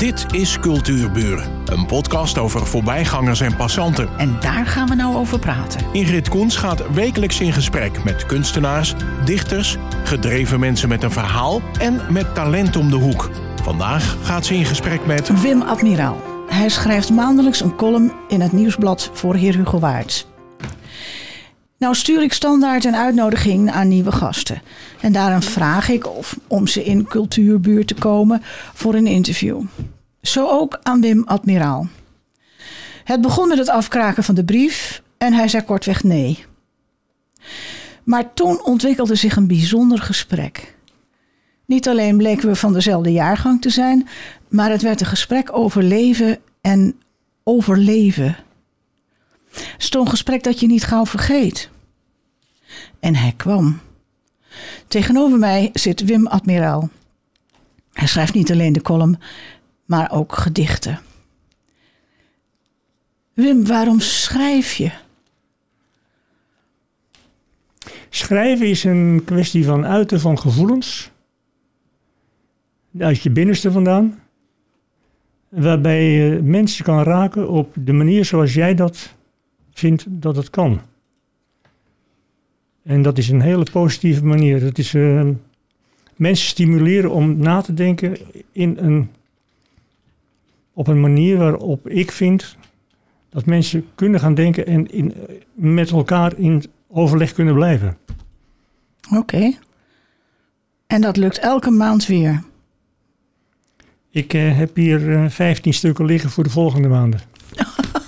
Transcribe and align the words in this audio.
Dit 0.00 0.26
is 0.30 0.58
Cultuurburen, 0.58 1.50
een 1.64 1.86
podcast 1.86 2.38
over 2.38 2.66
voorbijgangers 2.66 3.40
en 3.40 3.56
passanten. 3.56 4.08
En 4.18 4.36
daar 4.40 4.66
gaan 4.66 4.88
we 4.88 4.94
nou 4.94 5.16
over 5.16 5.38
praten. 5.38 5.80
Ingrid 5.92 6.28
Koens 6.28 6.56
gaat 6.56 6.92
wekelijks 6.92 7.40
in 7.40 7.52
gesprek 7.52 8.04
met 8.04 8.26
kunstenaars, 8.26 8.94
dichters, 9.24 9.76
gedreven 10.04 10.60
mensen 10.60 10.88
met 10.88 11.02
een 11.02 11.10
verhaal 11.10 11.60
en 11.78 12.00
met 12.10 12.34
talent 12.34 12.76
om 12.76 12.90
de 12.90 12.96
hoek. 12.96 13.30
Vandaag 13.62 14.16
gaat 14.22 14.46
ze 14.46 14.54
in 14.54 14.64
gesprek 14.64 15.06
met 15.06 15.40
Wim 15.42 15.62
Admiraal. 15.62 16.16
Hij 16.46 16.68
schrijft 16.68 17.10
maandelijks 17.10 17.60
een 17.60 17.76
column 17.76 18.12
in 18.28 18.40
het 18.40 18.52
nieuwsblad 18.52 19.10
voor 19.12 19.34
Heer 19.34 19.54
Hugo 19.54 19.78
Waard. 19.78 20.29
Nou 21.80 21.94
stuur 21.94 22.22
ik 22.22 22.32
standaard 22.32 22.84
een 22.84 22.96
uitnodiging 22.96 23.70
aan 23.70 23.88
nieuwe 23.88 24.12
gasten. 24.12 24.62
En 25.00 25.12
daarom 25.12 25.42
vraag 25.42 25.88
ik 25.88 26.06
of, 26.06 26.38
om 26.46 26.66
ze 26.66 26.84
in 26.84 27.04
cultuurbuurt 27.04 27.86
te 27.86 27.94
komen 27.94 28.42
voor 28.74 28.94
een 28.94 29.06
interview. 29.06 29.62
Zo 30.22 30.48
ook 30.48 30.78
aan 30.82 31.00
Wim 31.00 31.24
Admiraal. 31.24 31.88
Het 33.04 33.20
begon 33.20 33.48
met 33.48 33.58
het 33.58 33.68
afkraken 33.68 34.24
van 34.24 34.34
de 34.34 34.44
brief 34.44 35.02
en 35.18 35.32
hij 35.32 35.48
zei 35.48 35.62
kortweg 35.62 36.02
nee. 36.02 36.44
Maar 38.04 38.34
toen 38.34 38.64
ontwikkelde 38.64 39.14
zich 39.14 39.36
een 39.36 39.46
bijzonder 39.46 39.98
gesprek. 39.98 40.74
Niet 41.66 41.88
alleen 41.88 42.16
bleken 42.16 42.48
we 42.48 42.56
van 42.56 42.72
dezelfde 42.72 43.12
jaargang 43.12 43.60
te 43.60 43.70
zijn, 43.70 44.08
maar 44.48 44.70
het 44.70 44.82
werd 44.82 45.00
een 45.00 45.06
gesprek 45.06 45.56
over 45.56 45.82
leven 45.82 46.38
en 46.60 47.00
overleven. 47.44 48.36
Het 49.50 49.74
is 49.78 49.92
een 49.92 50.08
gesprek 50.08 50.42
dat 50.42 50.60
je 50.60 50.66
niet 50.66 50.84
gauw 50.84 51.06
vergeet. 51.06 51.70
En 53.00 53.14
hij 53.14 53.34
kwam. 53.36 53.80
Tegenover 54.88 55.38
mij 55.38 55.70
zit 55.72 56.04
Wim 56.04 56.26
Admiraal. 56.26 56.88
Hij 57.92 58.06
schrijft 58.06 58.34
niet 58.34 58.50
alleen 58.50 58.72
de 58.72 58.82
column, 58.82 59.18
maar 59.84 60.10
ook 60.10 60.34
gedichten. 60.34 61.00
Wim, 63.32 63.66
waarom 63.66 64.00
schrijf 64.00 64.72
je? 64.72 64.90
Schrijven 68.08 68.68
is 68.68 68.84
een 68.84 69.22
kwestie 69.24 69.64
van 69.64 69.86
uiten 69.86 70.20
van 70.20 70.38
gevoelens. 70.38 71.10
Uit 72.98 73.22
je 73.22 73.30
binnenste 73.30 73.72
vandaan. 73.72 74.22
Waarbij 75.48 76.10
je 76.10 76.42
mensen 76.42 76.84
kan 76.84 77.02
raken 77.02 77.48
op 77.48 77.74
de 77.78 77.92
manier 77.92 78.24
zoals 78.24 78.54
jij 78.54 78.74
dat 78.74 79.14
vindt 79.72 80.04
dat 80.08 80.36
het 80.36 80.50
kan. 80.50 80.80
En 82.82 83.02
dat 83.02 83.18
is 83.18 83.28
een 83.28 83.40
hele 83.40 83.66
positieve 83.72 84.24
manier. 84.24 84.60
Dat 84.60 84.78
is 84.78 84.94
uh, 84.94 85.28
mensen 86.16 86.48
stimuleren 86.48 87.10
om 87.10 87.36
na 87.36 87.60
te 87.60 87.74
denken 87.74 88.16
in 88.52 88.76
een, 88.78 89.10
op 90.72 90.86
een 90.86 91.00
manier 91.00 91.36
waarop 91.36 91.88
ik 91.88 92.12
vind 92.12 92.56
dat 93.28 93.46
mensen 93.46 93.86
kunnen 93.94 94.20
gaan 94.20 94.34
denken 94.34 94.66
en 94.66 94.90
in, 94.90 95.14
met 95.54 95.90
elkaar 95.90 96.38
in 96.38 96.64
overleg 96.88 97.32
kunnen 97.32 97.54
blijven. 97.54 97.96
Oké. 99.16 99.52
En 100.86 101.00
dat 101.00 101.16
lukt 101.16 101.38
elke 101.38 101.70
maand 101.70 102.06
weer? 102.06 102.42
Ik 104.10 104.34
uh, 104.34 104.56
heb 104.56 104.76
hier 104.76 105.00
uh, 105.00 105.28
15 105.28 105.74
stukken 105.74 106.04
liggen 106.04 106.30
voor 106.30 106.44
de 106.44 106.50
volgende 106.50 106.88
maanden. 106.88 107.20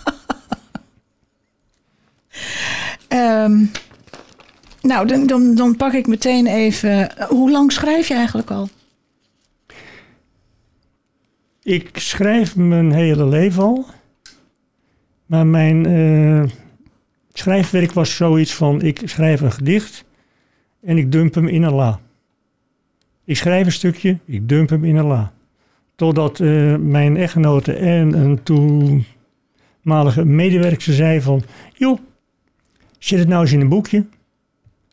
um, 3.13 3.71
nou, 4.83 5.07
dan, 5.07 5.27
dan, 5.27 5.55
dan 5.55 5.77
pak 5.77 5.93
ik 5.93 6.07
meteen 6.07 6.47
even. 6.47 7.11
Hoe 7.29 7.51
lang 7.51 7.73
schrijf 7.73 8.09
je 8.09 8.15
eigenlijk 8.15 8.51
al? 8.51 8.69
Ik 11.63 11.91
schrijf 11.93 12.57
mijn 12.57 12.93
hele 12.93 13.27
leven 13.27 13.63
al. 13.63 13.87
Maar 15.27 15.47
mijn 15.47 15.89
uh, 15.89 16.43
schrijfwerk 17.33 17.93
was 17.93 18.17
zoiets 18.17 18.55
van: 18.55 18.83
ik 18.83 19.01
schrijf 19.05 19.41
een 19.41 19.53
gedicht 19.53 20.05
en 20.81 20.97
ik 20.97 21.13
dump 21.13 21.35
hem 21.35 21.49
in 21.49 21.63
een 21.63 21.75
la. 21.75 22.01
Ik 23.25 23.37
schrijf 23.37 23.67
een 23.67 23.73
stukje, 23.73 24.19
ik 24.25 24.49
dump 24.49 24.69
hem 24.69 24.85
in 24.85 24.97
een 24.97 25.07
la. 25.07 25.33
Totdat 25.95 26.39
uh, 26.39 26.77
mijn 26.77 27.17
echtgenote 27.17 27.73
en 27.73 28.13
een 28.13 28.43
toenmalige 28.43 30.25
medewerker 30.25 30.93
zei 30.93 31.21
van... 31.21 31.43
joh, 31.75 31.99
zet 33.05 33.19
het 33.19 33.29
nou 33.29 33.41
eens 33.41 33.53
in 33.53 33.61
een 33.61 33.69
boekje. 33.69 34.07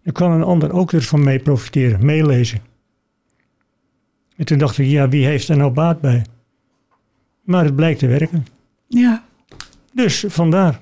Dan 0.04 0.14
kan 0.14 0.32
een 0.32 0.44
ander 0.44 0.74
ook 0.74 0.94
ervan 0.94 1.24
mee 1.24 1.40
profiteren, 1.40 2.06
meelezen. 2.06 2.60
En 4.36 4.46
toen 4.46 4.58
dacht 4.58 4.78
ik, 4.78 4.88
ja, 4.88 5.10
wie 5.10 5.26
heeft 5.26 5.48
er 5.48 5.58
nou 5.58 5.72
baat 5.72 6.02
bij? 6.02 6.26
Maar 7.42 7.64
het 7.64 7.76
blijkt 7.76 8.00
te 8.00 8.08
werken. 8.08 8.46
Ja. 8.88 9.24
Dus 9.94 10.24
vandaar. 10.28 10.82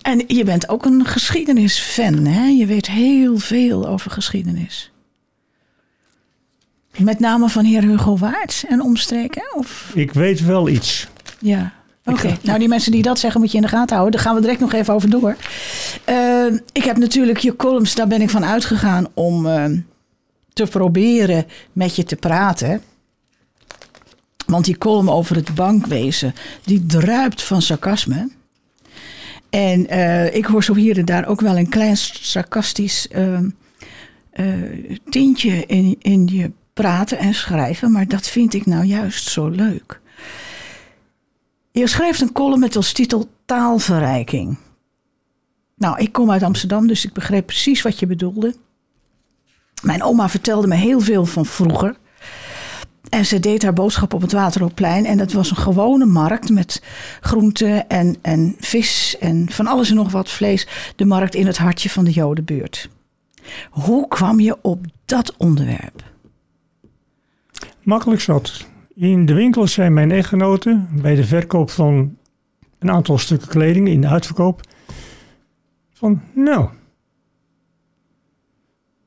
En 0.00 0.24
je 0.26 0.44
bent 0.44 0.68
ook 0.68 0.84
een 0.84 1.04
geschiedenisfan, 1.04 2.24
hè? 2.24 2.46
Je 2.46 2.66
weet 2.66 2.86
heel 2.86 3.38
veel 3.38 3.88
over 3.88 4.10
geschiedenis. 4.10 4.92
Met 6.98 7.18
name 7.18 7.48
van 7.48 7.64
heer 7.64 7.82
Hugo 7.82 8.16
Waard 8.16 8.64
en 8.68 8.80
omstreken? 8.80 9.54
Of? 9.54 9.92
Ik 9.94 10.12
weet 10.12 10.44
wel 10.44 10.68
iets. 10.68 11.08
Ja. 11.38 11.79
Oké, 12.12 12.26
okay. 12.26 12.38
nou 12.42 12.58
die 12.58 12.68
mensen 12.68 12.92
die 12.92 13.02
dat 13.02 13.18
zeggen 13.18 13.40
moet 13.40 13.50
je 13.50 13.56
in 13.56 13.62
de 13.62 13.68
gaten 13.68 13.96
houden. 13.96 14.16
Daar 14.16 14.26
gaan 14.26 14.34
we 14.34 14.40
direct 14.40 14.60
nog 14.60 14.72
even 14.72 14.94
over 14.94 15.10
door. 15.10 15.36
Uh, 16.08 16.46
ik 16.72 16.84
heb 16.84 16.96
natuurlijk 16.96 17.38
je 17.38 17.56
columns, 17.56 17.94
daar 17.94 18.06
ben 18.06 18.22
ik 18.22 18.30
van 18.30 18.44
uitgegaan 18.44 19.06
om 19.14 19.46
uh, 19.46 19.64
te 20.52 20.66
proberen 20.66 21.46
met 21.72 21.96
je 21.96 22.04
te 22.04 22.16
praten. 22.16 22.82
Want 24.46 24.64
die 24.64 24.78
column 24.78 25.10
over 25.10 25.36
het 25.36 25.54
bankwezen, 25.54 26.34
die 26.64 26.86
druipt 26.86 27.42
van 27.42 27.62
sarcasme. 27.62 28.28
En 29.50 29.94
uh, 29.94 30.34
ik 30.34 30.44
hoor 30.44 30.64
zo 30.64 30.74
hier 30.74 30.98
en 30.98 31.04
daar 31.04 31.26
ook 31.26 31.40
wel 31.40 31.58
een 31.58 31.68
klein 31.68 31.96
sarcastisch 31.96 33.08
tintje 35.10 35.66
in, 35.66 35.96
in 35.98 36.28
je 36.32 36.50
praten 36.72 37.18
en 37.18 37.34
schrijven. 37.34 37.92
Maar 37.92 38.08
dat 38.08 38.28
vind 38.28 38.54
ik 38.54 38.66
nou 38.66 38.84
juist 38.84 39.28
zo 39.28 39.48
leuk. 39.48 39.99
Je 41.72 41.86
schrijft 41.86 42.20
een 42.20 42.32
column 42.32 42.60
met 42.60 42.76
als 42.76 42.92
titel 42.92 43.28
Taalverrijking. 43.44 44.58
Nou, 45.76 45.98
ik 45.98 46.12
kom 46.12 46.30
uit 46.30 46.42
Amsterdam, 46.42 46.86
dus 46.86 47.04
ik 47.04 47.12
begreep 47.12 47.46
precies 47.46 47.82
wat 47.82 47.98
je 47.98 48.06
bedoelde. 48.06 48.54
Mijn 49.82 50.02
oma 50.02 50.28
vertelde 50.28 50.66
me 50.66 50.74
heel 50.74 51.00
veel 51.00 51.24
van 51.24 51.46
vroeger. 51.46 51.96
En 53.08 53.26
ze 53.26 53.40
deed 53.40 53.62
haar 53.62 53.72
boodschap 53.72 54.14
op 54.14 54.20
het 54.20 54.32
Waterloopplein. 54.32 55.06
En 55.06 55.18
dat 55.18 55.32
was 55.32 55.50
een 55.50 55.56
gewone 55.56 56.04
markt 56.06 56.50
met 56.50 56.82
groenten 57.20 57.88
en, 57.88 58.16
en 58.22 58.56
vis 58.58 59.16
en 59.18 59.50
van 59.50 59.66
alles 59.66 59.90
en 59.90 59.94
nog 59.94 60.12
wat 60.12 60.30
vlees. 60.30 60.66
De 60.96 61.04
markt 61.04 61.34
in 61.34 61.46
het 61.46 61.58
hartje 61.58 61.90
van 61.90 62.04
de 62.04 62.10
Jodenbuurt. 62.10 62.88
Hoe 63.70 64.08
kwam 64.08 64.40
je 64.40 64.56
op 64.62 64.84
dat 65.04 65.36
onderwerp? 65.36 66.02
Makkelijk 67.82 68.20
zat. 68.20 68.69
In 69.00 69.26
de 69.26 69.34
winkels 69.34 69.72
zijn 69.72 69.92
mijn 69.92 70.10
echtgenoten 70.10 70.88
bij 70.92 71.14
de 71.14 71.24
verkoop 71.24 71.70
van 71.70 72.16
een 72.78 72.90
aantal 72.90 73.18
stukken 73.18 73.48
kleding 73.48 73.88
in 73.88 74.00
de 74.00 74.06
uitverkoop. 74.06 74.60
Van 75.92 76.22
nou, 76.34 76.68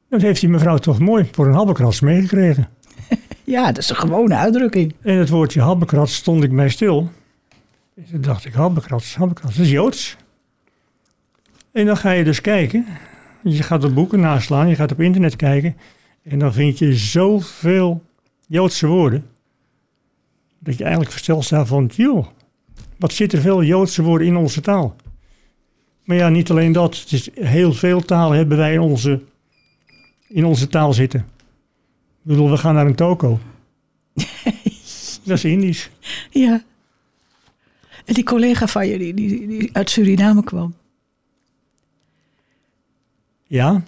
dat 0.10 0.22
heeft 0.22 0.40
die 0.40 0.50
mevrouw 0.50 0.78
toch 0.78 1.00
mooi 1.00 1.28
voor 1.32 1.48
een 1.48 1.54
habbekrats 1.54 2.00
meegekregen. 2.00 2.70
Ja, 3.44 3.66
dat 3.66 3.78
is 3.78 3.90
een 3.90 3.96
gewone 3.96 4.36
uitdrukking. 4.36 4.96
En 5.02 5.18
het 5.18 5.30
woordje 5.30 5.62
habbekrats 5.62 6.16
stond 6.16 6.44
ik 6.44 6.52
mij 6.52 6.70
stil. 6.70 7.10
En 7.96 8.06
toen 8.12 8.22
dacht 8.22 8.46
ik, 8.46 8.54
habbekrats, 8.54 9.16
habbekrats, 9.16 9.56
dat 9.56 9.66
is 9.66 9.72
Joods. 9.72 10.18
En 11.72 11.86
dan 11.86 11.98
ga 11.98 12.12
je 12.12 12.24
dus 12.24 12.42
kijken. 12.42 12.86
Je 13.44 13.64
gaat 13.64 13.84
op 13.84 13.94
boeken 13.94 14.20
naslaan, 14.20 14.70
je 14.70 14.76
gaat 14.76 14.92
op 14.92 15.02
internet 15.02 15.36
kijken. 15.36 15.78
En 16.24 16.40
dan 16.40 16.54
vind 16.54 16.80
je 16.80 16.96
zoveel 16.96 18.04
Joodse 18.48 18.88
woorden. 18.88 19.32
Dat 20.64 20.78
je 20.78 20.84
eigenlijk 20.84 21.12
versteld 21.12 21.44
staat 21.44 21.68
van, 21.68 21.92
joh, 21.96 22.28
wat 22.98 23.14
zit 23.14 23.34
er 23.34 23.42
veel 23.42 23.64
Joodse 23.64 24.02
woorden 24.04 24.28
in 24.28 24.36
onze 24.36 24.62
taal. 24.62 24.96
Maar 26.04 26.18
ja, 26.18 26.30
niet 26.30 26.50
alleen 26.50 26.72
dat. 26.72 27.00
Het 27.00 27.12
is 27.12 27.30
heel 27.34 27.74
veel 27.74 28.02
taal 28.02 28.32
hebben 28.32 28.58
wij 28.58 28.74
in 28.74 28.80
onze, 28.80 29.22
in 30.28 30.46
onze 30.46 30.68
taal 30.68 30.94
zitten. 30.94 31.20
Ik 31.20 32.30
bedoel, 32.30 32.50
we 32.50 32.58
gaan 32.58 32.74
naar 32.74 32.86
een 32.86 32.96
toko. 32.96 33.40
dat 35.24 35.38
is 35.38 35.46
Indisch. 35.46 35.90
Ja. 36.30 36.64
En 38.06 38.14
die 38.14 38.24
collega 38.24 38.68
van 38.68 38.88
je 38.88 38.98
die, 38.98 39.14
die, 39.14 39.48
die 39.48 39.70
uit 39.74 39.90
Suriname 39.90 40.44
kwam. 40.44 40.76
Ja. 43.48 43.84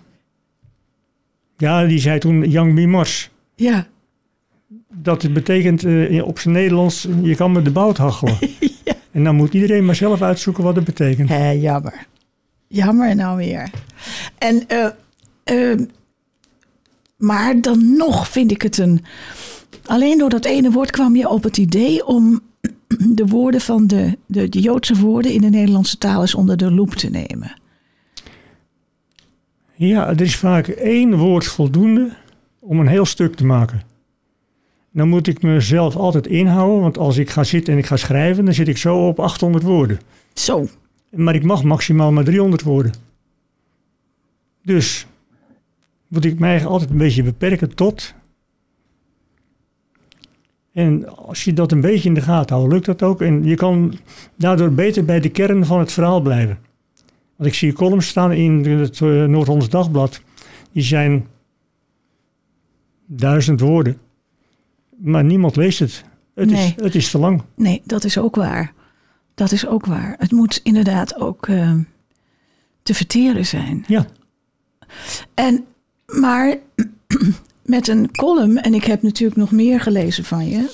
Ja, 1.58 1.86
die 1.86 2.00
zei 2.00 2.20
toen 2.20 2.50
Yang 2.50 2.74
Mimars. 2.74 3.30
Ja. 3.56 3.88
Dat 5.02 5.22
het 5.22 5.34
betekent 5.34 5.84
uh, 5.84 6.26
op 6.26 6.40
zijn 6.40 6.54
Nederlands, 6.54 7.08
je 7.22 7.36
kan 7.36 7.52
met 7.52 7.66
de 7.66 7.72
bout 7.72 7.98
hachelen. 7.98 8.38
ja. 8.84 8.94
En 9.12 9.24
dan 9.24 9.36
moet 9.36 9.54
iedereen 9.54 9.86
maar 9.86 9.96
zelf 9.96 10.22
uitzoeken 10.22 10.64
wat 10.64 10.76
het 10.76 10.86
betekent. 10.86 11.30
Hé, 11.30 11.50
jammer. 11.50 12.08
Jammer 12.68 13.16
nou 13.16 13.38
weer. 13.38 13.70
En, 14.38 14.64
uh, 14.72 14.88
uh, 15.52 15.88
maar 17.18 17.62
dan 17.62 17.96
nog 17.98 18.28
vind 18.28 18.52
ik 18.52 18.62
het 18.62 18.78
een, 18.78 19.06
Alleen 19.86 20.18
door 20.18 20.30
dat 20.30 20.46
ene 20.46 20.72
woord 20.72 20.92
kwam 20.92 21.16
je 21.16 21.30
op 21.30 21.44
het 21.44 21.58
idee 21.58 22.06
om 22.06 22.42
de 23.20 23.26
woorden 23.26 23.62
van 23.62 23.88
de, 23.88 24.18
de, 24.26 24.50
de 24.50 24.60
Joodse 24.60 24.96
woorden 24.96 25.32
in 25.34 25.42
de 25.42 25.50
Nederlandse 25.50 25.98
taal 25.98 26.22
eens 26.22 26.36
onder 26.36 26.58
de 26.58 26.72
loep 26.72 26.94
te 26.94 27.10
nemen. 27.10 27.60
Ja, 29.76 30.08
er 30.08 30.22
is 30.22 30.36
vaak 30.36 30.68
één 30.68 31.18
woord 31.18 31.46
voldoende 31.46 32.14
om 32.60 32.80
een 32.80 32.88
heel 32.88 33.06
stuk 33.06 33.36
te 33.36 33.46
maken. 33.46 33.82
Dan 34.96 35.10
moet 35.10 35.28
ik 35.28 35.42
mezelf 35.42 35.96
altijd 35.96 36.28
inhouden, 36.28 36.82
want 36.82 36.98
als 36.98 37.18
ik 37.18 37.30
ga 37.30 37.44
zitten 37.44 37.74
en 37.74 37.80
ik 37.80 37.86
ga 37.86 37.98
schrijven, 37.98 38.46
dan 38.46 38.54
zit 38.54 38.68
ik 38.68 38.78
zo 38.78 39.08
op 39.08 39.20
800 39.20 39.64
woorden. 39.64 40.00
Zo. 40.34 40.68
Maar 41.10 41.36
ik 41.36 41.44
mag 41.44 41.64
maximaal 41.64 42.12
maar 42.12 42.24
300 42.24 42.62
woorden. 42.62 42.94
Dus 44.64 45.08
moet 46.08 46.26
ik 46.26 46.40
mij 46.40 46.66
altijd 46.66 46.90
een 46.90 46.98
beetje 46.98 47.24
beperken 47.24 47.76
tot. 47.76 48.14
En 50.72 51.16
als 51.16 51.44
je 51.44 51.54
dat 51.54 51.72
een 51.72 51.82
beetje 51.82 52.08
in 52.08 52.16
de 52.16 52.22
gaten 52.22 52.56
houdt, 52.56 52.74
lukt 52.74 52.86
dat 52.86 53.04
ook. 53.04 53.22
En 53.22 53.44
je 53.44 53.56
kan 53.56 53.98
daardoor 54.36 54.72
beter 54.72 55.06
bij 55.06 55.20
de 55.20 55.30
kern 55.30 55.66
van 55.66 55.80
het 55.80 55.92
verhaal 55.92 56.22
blijven. 56.22 56.60
Want 57.36 57.50
ik 57.50 57.56
zie 57.56 57.74
columns 57.74 58.08
staan 58.08 58.32
in 58.32 58.66
het 58.66 59.00
uh, 59.00 59.26
Noord-Hollands 59.26 59.70
Dagblad. 59.70 60.22
Die 60.72 60.84
zijn 60.84 61.28
duizend 63.06 63.60
woorden. 63.60 63.98
Maar 64.98 65.24
niemand 65.24 65.56
leest 65.56 65.80
het. 65.80 66.04
Het, 66.36 66.50
Nee. 66.50 66.74
is, 66.78 66.84
het 66.84 66.96
is 66.96 67.12
te 67.12 67.18
lang. 67.18 67.42
Nee, 67.56 67.82
dat 67.86 68.04
is 68.04 68.18
ook 68.18 68.36
waar. 68.36 68.74
Dat 69.34 69.52
is 69.52 69.68
ook 69.68 69.86
waar. 69.86 70.16
Het 70.20 70.32
moet 70.32 70.60
inderdaad 70.64 71.16
ook 71.16 71.48
eh, 71.48 71.74
te 72.84 72.94
verteren 72.94 73.46
zijn. 73.46 73.84
Ja, 73.88 74.06
En, 75.34 75.66
maar 76.06 76.58
met 77.76 77.88
een 77.88 78.12
column, 78.12 78.58
en 78.62 78.74
ik 78.74 78.84
heb 78.84 79.02
natuurlijk 79.02 79.40
nog 79.40 79.52
meer 79.52 79.80
gelezen 79.82 80.24
van 80.24 80.48
je. 80.48 80.74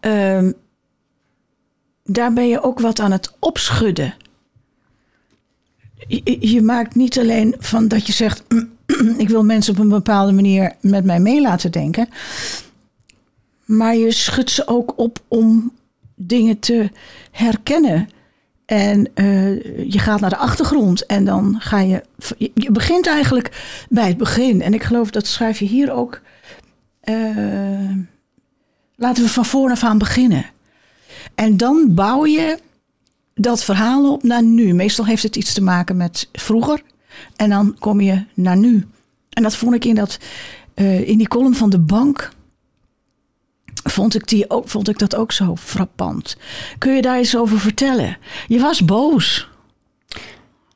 ehm, 0.00 0.52
daar 2.04 2.32
ben 2.32 2.48
je 2.48 2.62
ook 2.62 2.80
wat 2.80 3.00
aan 3.00 3.12
het 3.12 3.36
opschudden. 3.38 4.14
Je, 6.08 6.50
je 6.52 6.62
maakt 6.62 6.94
niet 6.94 7.18
alleen 7.18 7.54
van 7.58 7.88
dat 7.88 8.06
je 8.06 8.12
zegt: 8.12 8.42
ik 9.18 9.28
wil 9.28 9.44
mensen 9.44 9.72
op 9.72 9.78
een 9.78 9.88
bepaalde 9.88 10.32
manier 10.32 10.72
met 10.80 11.04
mij 11.04 11.20
mee 11.20 11.40
laten 11.40 11.72
denken. 11.72 12.08
Maar 13.64 13.96
je 13.96 14.12
schudt 14.12 14.50
ze 14.50 14.66
ook 14.66 14.92
op 14.98 15.18
om 15.28 15.72
dingen 16.14 16.58
te 16.58 16.90
herkennen. 17.30 18.08
En 18.66 19.10
eh, 19.14 19.90
je 19.92 19.98
gaat 19.98 20.20
naar 20.20 20.30
de 20.30 20.36
achtergrond 20.36 21.06
en 21.06 21.24
dan 21.24 21.56
ga 21.58 21.78
je. 21.78 22.02
Je 22.54 22.70
begint 22.70 23.06
eigenlijk 23.06 23.84
bij 23.88 24.08
het 24.08 24.16
begin. 24.16 24.62
En 24.62 24.74
ik 24.74 24.82
geloof 24.82 25.10
dat 25.10 25.26
schrijf 25.26 25.58
je 25.58 25.64
hier 25.64 25.92
ook. 25.92 26.20
eh, 27.00 27.96
laten 28.96 29.22
we 29.22 29.28
van 29.28 29.44
voor 29.44 29.70
af 29.70 29.84
aan 29.84 29.98
beginnen. 29.98 30.44
En 31.34 31.56
dan 31.56 31.94
bouw 31.94 32.26
je 32.26 32.58
dat 33.34 33.64
verhaal 33.64 34.12
op 34.12 34.22
naar 34.22 34.42
nu. 34.42 34.74
Meestal 34.74 35.06
heeft 35.06 35.22
het 35.22 35.36
iets 35.36 35.52
te 35.52 35.62
maken 35.62 35.96
met 35.96 36.28
vroeger. 36.32 36.82
En 37.36 37.50
dan 37.50 37.76
kom 37.78 38.00
je 38.00 38.24
naar 38.34 38.56
nu. 38.56 38.86
En 39.28 39.42
dat 39.42 39.56
vond 39.56 39.74
ik 39.74 39.84
in, 39.84 39.94
dat, 39.94 40.18
eh, 40.74 41.08
in 41.08 41.18
die 41.18 41.28
column 41.28 41.54
van 41.54 41.70
de 41.70 41.78
bank. 41.78 42.30
Vond 43.84 44.14
ik, 44.14 44.28
die 44.28 44.50
ook, 44.50 44.68
vond 44.68 44.88
ik 44.88 44.98
dat 44.98 45.16
ook 45.16 45.32
zo 45.32 45.56
frappant. 45.56 46.36
Kun 46.78 46.94
je 46.94 47.02
daar 47.02 47.16
eens 47.16 47.36
over 47.36 47.58
vertellen? 47.58 48.16
Je 48.46 48.58
was 48.60 48.84
boos. 48.84 49.48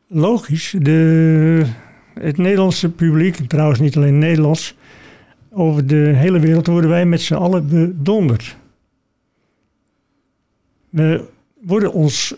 logisch. 0.07 0.75
De, 0.79 1.67
het 2.15 2.37
Nederlandse 2.37 2.91
publiek, 2.91 3.37
trouwens 3.49 3.81
niet 3.81 3.97
alleen 3.97 4.19
Nederlands, 4.19 4.77
over 5.51 5.87
de 5.87 6.13
hele 6.15 6.39
wereld 6.39 6.67
worden 6.67 6.91
wij 6.91 7.07
met 7.07 7.21
z'n 7.21 7.35
allen 7.35 7.69
bedonderd. 7.69 8.57
We 10.91 11.25
worden 11.61 11.93
ons 11.93 12.35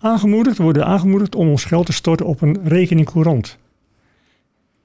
aangemoedigd, 0.00 0.58
worden 0.58 0.86
aangemoedigd 0.86 1.34
om 1.34 1.48
ons 1.48 1.64
geld 1.64 1.86
te 1.86 1.92
storten 1.92 2.26
op 2.26 2.40
een 2.40 2.58
rekening 2.64 3.10
courant. 3.10 3.58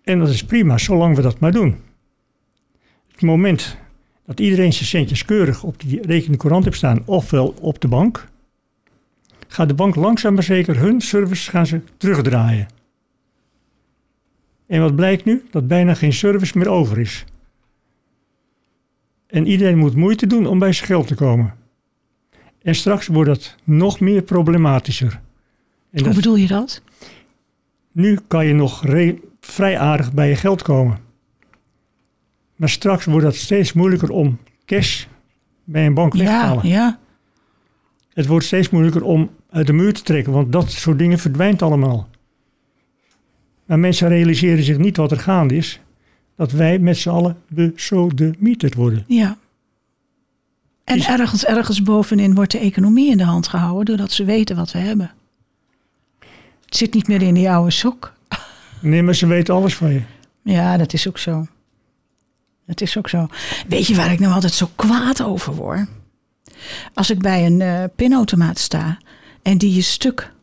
En 0.04 0.20
dat 0.20 0.30
is 0.30 0.46
prima, 0.46 0.78
zolang 0.78 1.16
we 1.16 1.22
dat 1.22 1.40
maar 1.40 1.52
doen. 1.52 1.76
Het 3.12 3.22
moment 3.22 3.78
dat 4.26 4.40
iedereen 4.40 4.74
zijn 4.74 4.86
centjes 4.86 5.26
keurig 5.26 5.64
op 5.64 5.80
die 5.80 6.02
rekening 6.02 6.40
courant 6.40 6.64
heeft 6.64 6.78
staan, 6.78 7.04
ofwel 7.06 7.56
op 7.62 7.82
de 7.82 7.88
bank, 7.88 8.28
gaat 9.48 9.68
de 9.68 9.74
bank 9.74 9.96
langzaam 9.96 10.34
maar 10.34 10.44
zeker 10.44 10.80
hun 10.80 11.02
service 11.02 11.50
gaan 11.50 11.68
ze 11.68 11.82
terugdraaien. 11.98 12.68
En 14.68 14.82
wat 14.82 14.96
blijkt 14.96 15.26
nu? 15.26 15.46
Dat 15.52 15.68
bijna 15.68 15.94
geen 15.94 16.14
service 16.14 16.58
meer 16.58 16.70
over 16.70 17.00
is. 17.00 17.26
En 19.28 19.48
iedereen 19.48 19.78
moet 19.78 19.96
moeite 19.96 20.28
doen 20.28 20.46
om 20.46 20.60
bij 20.60 20.74
zijn 20.74 20.88
geld 20.88 21.08
te 21.08 21.16
komen. 21.16 21.54
En 22.66 22.76
straks 22.76 23.08
wordt 23.08 23.30
dat 23.30 23.56
nog 23.64 24.00
meer 24.00 24.22
problematischer. 24.22 25.12
En 25.12 25.20
Hoe 25.92 26.04
dat, 26.04 26.16
bedoel 26.16 26.36
je 26.36 26.48
dat? 26.48 26.82
nu 27.92 28.20
kan 28.28 28.46
je 28.46 28.54
nog 28.54 28.86
re- 28.86 29.16
vrij 29.40 29.80
aardig 29.80 30.14
bij 30.14 30.30
je 30.30 30.36
geld 30.36 30.62
komen. 30.62 30.98
Maar 32.56 32.70
straks 32.70 33.06
wordt 33.06 33.26
het 33.26 33.36
steeds 33.36 33.74
moeilijker 33.74 34.10
om 34.10 34.38
cash 34.66 35.06
bij 35.64 35.86
een 35.86 35.94
bank 35.94 36.14
weg 36.14 36.22
te 36.26 36.32
Ja, 36.32 36.46
halen. 36.46 36.68
ja. 36.68 37.00
Het 38.14 38.26
wordt 38.26 38.46
steeds 38.46 38.70
moeilijker 38.70 39.04
om 39.04 39.30
uit 39.50 39.68
de 39.68 39.74
muur 39.74 39.94
te 39.94 40.02
trekken, 40.02 40.34
want 40.34 40.52
dat 40.52 40.72
soort 40.72 40.98
dingen 41.00 41.20
verdwijnt 41.20 41.62
allemaal. 41.62 42.10
Maar 43.66 43.80
mensen 43.80 44.08
realiseren 44.08 44.64
zich 44.64 44.78
niet 44.78 44.98
wat 44.98 45.12
er 45.12 45.20
gaande 45.20 45.56
is. 45.56 45.80
Dat 46.36 46.52
wij 46.52 46.80
met 46.80 46.98
z'n 46.98 47.10
allen 47.10 47.38
besodemieterd 47.48 48.74
worden. 48.74 49.04
ja. 49.08 49.38
En 50.86 50.98
Is- 50.98 51.08
ergens, 51.08 51.46
ergens 51.46 51.82
bovenin 51.82 52.36
wordt 52.36 52.52
de 52.52 52.60
economie 52.60 53.10
in 53.12 53.18
de 53.18 53.24
hand 53.24 53.48
gehouden 53.48 53.86
doordat 53.86 54.12
ze 54.12 54.24
weten 54.24 54.56
wat 54.56 54.72
we 54.72 54.80
hebben. 54.80 55.12
Het 56.66 56.76
zit 56.76 56.94
niet 56.94 57.08
meer 57.08 57.22
in 57.22 57.34
die 57.34 57.50
oude 57.50 57.72
sok. 57.72 58.14
Nee, 58.80 59.04
maar 59.04 59.16
ze 59.16 59.28
weten 59.28 59.54
alles 59.54 59.76
van 59.76 59.92
je. 59.94 60.02
Ja, 60.42 60.78
dat 60.78 60.94
is 60.94 61.08
ook 61.08 61.18
zo. 61.18 61.48
Dat 62.66 62.82
is 62.82 62.98
ook 62.98 63.10
zo. 63.10 63.28
Weet 63.68 63.88
je 63.88 63.96
waar 63.96 64.12
ik 64.12 64.20
nou 64.20 64.34
altijd 64.34 64.54
zo 64.54 64.70
kwaad 64.76 65.22
over 65.24 65.56
word? 65.56 65.88
Als 66.94 67.10
ik 67.10 67.20
bij 67.20 67.46
een 67.46 67.62
eh, 67.62 67.84
pinautomaat 67.96 68.60
sta 68.60 68.98
en 69.42 69.58
die 69.58 69.78
is 69.78 69.92
stuk. 69.92 70.34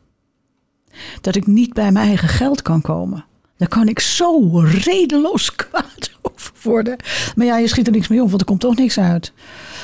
Dat 1.20 1.34
ik 1.36 1.46
niet 1.46 1.72
bij 1.72 1.92
mijn 1.92 2.06
eigen 2.06 2.28
geld 2.28 2.62
kan 2.62 2.80
komen. 2.80 3.24
Daar 3.62 3.70
kan 3.70 3.88
ik 3.88 3.98
zo 4.00 4.58
redeloos 4.64 5.54
kwaad 5.66 6.10
over 6.22 6.52
worden. 6.62 6.96
Maar 7.36 7.46
ja, 7.46 7.58
je 7.58 7.66
schiet 7.66 7.86
er 7.86 7.92
niks 7.92 8.08
mee 8.08 8.22
op, 8.22 8.28
want 8.28 8.40
er 8.40 8.46
komt 8.46 8.60
toch 8.60 8.76
niks 8.76 8.98
uit. 8.98 9.32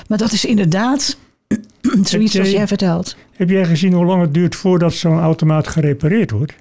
Maar 0.09 0.19
dat 0.19 0.33
is 0.33 0.45
inderdaad 0.45 1.19
zoiets 2.03 2.33
jij- 2.33 2.43
als 2.43 2.51
jij 2.51 2.67
vertelt. 2.67 3.17
Heb 3.37 3.51
jij 3.51 3.65
gezien 3.65 3.93
hoe 3.93 4.05
lang 4.05 4.21
het 4.23 4.35
duurt 4.35 4.55
voordat 4.57 4.93
zo'n 4.93 5.19
automaat 5.19 5.69
gerepareerd 5.69 6.31
wordt? 6.31 6.55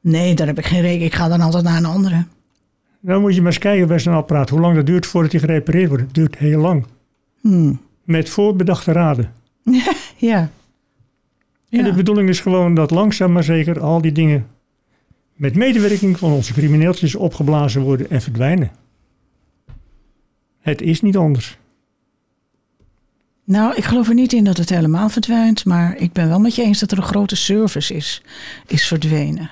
Nee, 0.00 0.34
daar 0.34 0.46
heb 0.46 0.58
ik 0.58 0.66
geen 0.66 0.80
rekening. 0.80 1.06
Ik 1.12 1.14
ga 1.14 1.28
dan 1.28 1.40
altijd 1.40 1.64
naar 1.64 1.76
een 1.76 1.84
andere. 1.84 2.24
Dan 3.00 3.20
moet 3.20 3.34
je 3.34 3.40
maar 3.42 3.50
eens 3.50 3.60
kijken 3.60 3.88
bij 3.88 3.98
zo'n 3.98 4.14
apparaat 4.14 4.48
hoe 4.50 4.60
lang 4.60 4.74
dat 4.76 4.86
duurt 4.86 5.06
voordat 5.06 5.32
hij 5.32 5.40
gerepareerd 5.40 5.88
wordt. 5.88 6.02
Het 6.04 6.14
duurt 6.14 6.36
heel 6.38 6.60
lang. 6.60 6.86
Hmm. 7.40 7.80
Met 8.04 8.28
voorbedachte 8.28 8.92
raden. 8.92 9.32
Ja. 10.16 10.38
En 11.70 11.82
de 11.82 11.88
Ja. 11.88 11.94
bedoeling 11.94 12.28
is 12.28 12.40
gewoon 12.40 12.74
dat 12.74 12.90
langzaam 12.90 13.32
maar 13.32 13.44
zeker 13.44 13.80
al 13.80 14.00
die 14.00 14.12
dingen 14.12 14.46
met 15.34 15.54
medewerking 15.54 16.18
van 16.18 16.32
onze 16.32 16.52
crimineeltjes 16.52 17.14
opgeblazen 17.14 17.82
worden 17.82 18.10
en 18.10 18.22
verdwijnen. 18.22 18.70
Het 20.60 20.82
is 20.82 21.00
niet 21.00 21.16
anders. 21.16 21.58
Nou, 23.44 23.74
ik 23.74 23.84
geloof 23.84 24.08
er 24.08 24.14
niet 24.14 24.32
in 24.32 24.44
dat 24.44 24.56
het 24.56 24.68
helemaal 24.68 25.08
verdwijnt. 25.08 25.64
Maar 25.64 25.96
ik 25.96 26.12
ben 26.12 26.28
wel 26.28 26.38
met 26.38 26.54
je 26.54 26.62
eens 26.62 26.78
dat 26.78 26.90
er 26.90 26.98
een 26.98 27.04
grote 27.04 27.36
service 27.36 27.94
is, 27.94 28.22
is 28.66 28.86
verdwenen. 28.86 29.50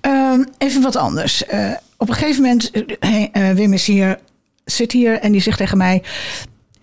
Ehm, 0.00 0.44
even 0.58 0.82
wat 0.82 0.96
anders. 0.96 1.46
Eh, 1.46 1.72
op 1.96 2.08
een 2.08 2.14
gegeven 2.14 2.42
moment, 2.42 2.70
eh, 2.70 3.50
Wim 3.50 3.72
is 3.72 3.86
hier, 3.86 4.18
zit 4.64 4.92
hier 4.92 5.18
en 5.18 5.32
die 5.32 5.40
zegt 5.40 5.58
tegen 5.58 5.78
mij... 5.78 6.02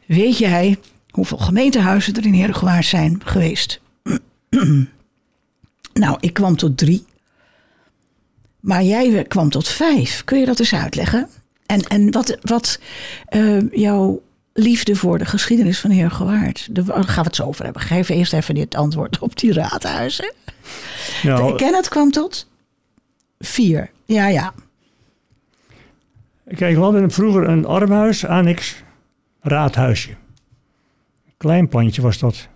Weet 0.06 0.38
jij 0.38 0.78
hoeveel 1.10 1.38
gemeentehuizen 1.38 2.14
er 2.14 2.26
in 2.26 2.34
Herengewaard 2.34 2.86
zijn 2.86 3.22
geweest? 3.24 3.82
nou, 5.94 6.18
ik 6.20 6.34
kwam 6.34 6.56
tot 6.56 6.78
drie. 6.78 7.06
Maar 8.64 8.84
jij 8.84 9.24
kwam 9.24 9.50
tot 9.50 9.68
vijf. 9.68 10.24
Kun 10.24 10.40
je 10.40 10.46
dat 10.46 10.60
eens 10.60 10.74
uitleggen? 10.74 11.30
En, 11.66 11.82
en 11.82 12.12
wat, 12.12 12.38
wat 12.42 12.80
eh, 13.26 13.72
jouw 13.72 14.22
liefde 14.54 14.96
voor 14.96 15.18
de 15.18 15.26
geschiedenis 15.26 15.80
van 15.80 15.90
Heergewaard. 15.90 16.68
Daar 16.76 16.86
gaan 16.86 17.24
we 17.24 17.30
het 17.30 17.36
zo 17.36 17.44
over 17.44 17.64
hebben. 17.64 17.82
Geef 17.82 18.10
eerst 18.10 18.34
even 18.34 18.56
dit 18.56 18.76
antwoord 18.76 19.20
op 19.20 19.38
die 19.40 19.54
raadhuizen. 19.54 20.34
Nou, 21.24 21.52
Ik 21.52 21.58
ken 21.58 21.76
het 21.76 21.90
kwam 21.90 22.12
tot 22.12 22.50
vier. 23.40 23.90
Ja, 24.06 24.28
ja. 24.28 24.54
kijk, 26.56 26.76
we 26.76 26.82
hadden 26.82 27.12
vroeger 27.12 27.50
een 27.50 27.66
armhuis, 27.66 28.26
annex, 28.26 28.76
raadhuisje. 29.42 30.16
Klein 31.38 31.68
plantje 31.68 32.02
was 32.02 32.20
dat. 32.20 32.48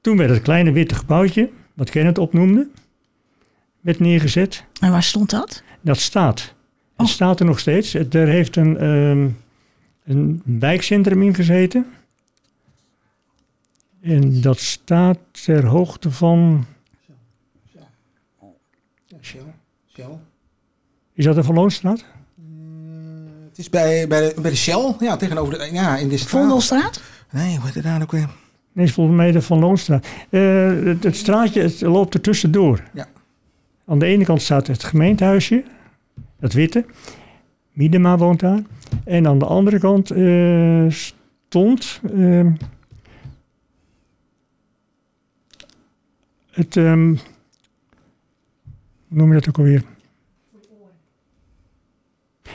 Toen 0.00 0.16
werd 0.16 0.30
het 0.30 0.42
kleine 0.42 0.72
witte 0.72 0.94
gebouwtje, 0.94 1.50
wat 1.74 1.90
Kenneth 1.90 2.18
opnoemde, 2.18 2.68
werd 3.84 3.98
neergezet. 4.00 4.64
En 4.80 4.90
waar 4.90 5.02
stond 5.02 5.30
dat? 5.30 5.62
Dat 5.80 5.98
staat 5.98 6.40
Het 6.96 7.06
Oh. 7.06 7.12
staat 7.12 7.40
er 7.40 7.46
nog 7.46 7.58
steeds. 7.58 7.92
Het, 7.92 8.14
er 8.14 8.26
heeft 8.28 8.56
een, 8.56 8.76
ehm, 8.78 9.28
een 10.04 10.42
wijkcentrum 10.44 11.22
in 11.22 11.34
gezeten. 11.34 11.86
En 14.00 14.40
dat 14.40 14.58
staat 14.58 15.18
ter 15.44 15.66
hoogte 15.66 16.10
van... 16.10 16.66
Shell. 19.20 19.40
Shell. 19.94 20.18
Is 21.12 21.24
dat 21.24 21.34
de 21.34 21.42
Van 21.44 21.54
Loonstraat? 21.54 22.04
Het 23.48 23.58
is 23.58 23.70
bij, 23.70 24.08
bij, 24.08 24.20
de, 24.34 24.40
bij 24.40 24.50
de 24.50 24.56
Shell, 24.56 24.94
ja, 25.00 25.16
tegenover 25.16 25.58
de, 25.58 25.68
ja, 25.72 25.96
in 25.96 26.08
de 26.08 26.16
straat. 26.16 26.30
Vondelstraat? 26.30 27.02
Nee, 27.30 27.56
hoe 27.56 27.64
heet 27.66 27.74
het 27.74 27.84
daar 27.84 28.02
ook 28.02 28.12
weer? 28.12 28.28
Nee, 28.72 28.84
is 28.84 28.92
volgens 28.92 29.16
mij 29.16 29.32
de 29.32 29.42
Van 29.42 29.58
Loonstraat. 29.58 30.06
Eh, 30.30 30.40
het, 30.84 31.04
het 31.04 31.16
straatje 31.16 31.62
het 31.62 31.80
loopt 31.80 32.14
er 32.14 32.20
tussendoor. 32.20 32.82
Ja. 32.94 33.06
Aan 33.86 33.98
de 33.98 34.06
ene 34.06 34.24
kant 34.24 34.42
staat 34.42 34.66
het 34.66 34.84
gemeentehuisje, 34.84 35.64
het 36.38 36.52
witte. 36.52 36.84
Miedema 37.72 38.16
woont 38.16 38.40
daar. 38.40 38.62
En 39.04 39.26
aan 39.26 39.38
de 39.38 39.44
andere 39.44 39.78
kant 39.78 40.10
eh, 40.10 40.86
stond 40.88 42.00
ehm, 42.12 42.52
het, 46.50 46.76
ehm, 46.76 47.08
hoe 49.08 49.18
noem 49.18 49.28
je 49.28 49.34
dat 49.34 49.48
ook 49.48 49.58
alweer? 49.58 49.93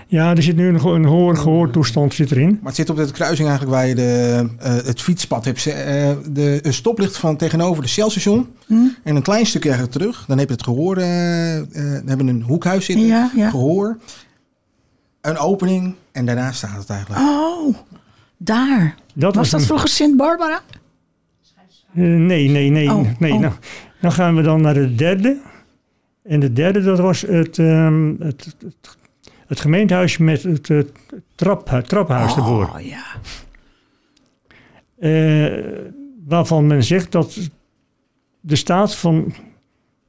Ja, 0.07 0.35
er 0.35 0.43
zit 0.43 0.55
nu 0.55 0.67
een, 0.67 0.85
een 0.85 1.05
hoor, 1.05 1.37
gehoortoestand 1.37 2.13
zit 2.13 2.31
erin. 2.31 2.49
Maar 2.49 2.59
het 2.65 2.75
zit 2.75 2.89
op 2.89 2.95
de 2.97 3.11
kruising 3.11 3.47
eigenlijk 3.47 3.77
waar 3.77 3.87
je 3.87 3.95
de, 3.95 4.45
eh, 4.59 4.73
het 4.73 5.01
fietspad 5.01 5.45
hebt. 5.45 5.65
Eh, 5.67 6.11
de, 6.31 6.59
een 6.61 6.73
stoplicht 6.73 7.17
van 7.17 7.37
tegenover 7.37 7.83
de 7.83 7.89
Shell-station. 7.89 8.47
Hm? 8.67 8.73
En 9.03 9.15
een 9.15 9.21
klein 9.21 9.45
stukje 9.45 9.69
eigenlijk 9.69 9.99
terug. 9.99 10.25
Dan 10.27 10.37
heb 10.37 10.47
je 10.47 10.53
het 10.53 10.63
gehoor. 10.63 10.97
eh 10.97 11.57
eh, 11.57 11.63
dan 11.73 12.07
hebben 12.07 12.25
we 12.25 12.31
een 12.31 12.41
hoekhuis 12.41 12.85
zitten. 12.85 13.05
Ja, 13.05 13.31
ja. 13.35 13.49
Gehoor. 13.49 13.97
Een 15.21 15.37
opening. 15.37 15.95
En 16.11 16.25
daarna 16.25 16.51
staat 16.51 16.77
het 16.77 16.89
eigenlijk. 16.89 17.21
Oh, 17.21 17.75
daar. 18.37 18.95
Dat 19.13 19.35
Was 19.35 19.49
dat 19.49 19.59
een- 19.59 19.65
vroeger 19.65 19.89
Sint-Barbara? 19.89 20.61
Nee, 21.91 22.49
nee, 22.49 22.69
nee. 22.69 22.91
Oh, 22.93 23.07
nee 23.19 23.33
oh. 23.33 23.39
Nou, 23.39 23.53
dan 24.01 24.11
gaan 24.11 24.35
we 24.35 24.41
dan 24.41 24.61
naar 24.61 24.73
de 24.73 24.95
derde. 24.95 25.37
En 26.23 26.39
de 26.39 26.53
derde, 26.53 26.81
dat 26.81 26.99
was 26.99 27.21
het, 27.21 27.57
ehm, 27.59 28.13
het, 28.19 28.55
het, 28.59 28.97
het 29.49 29.59
gemeentehuis 29.59 30.17
met 30.17 30.43
het, 30.43 30.69
eh, 30.69 30.79
trap, 31.35 31.83
traphuis 31.87 32.35
ervoor. 32.35 32.71
Oh 32.75 32.81
ja. 32.81 33.03
Eh, 34.99 35.87
waarvan 36.25 36.67
men 36.67 36.83
zegt 36.83 37.11
dat 37.11 37.49
de 38.39 38.55
staat 38.55 38.95
van 38.95 39.33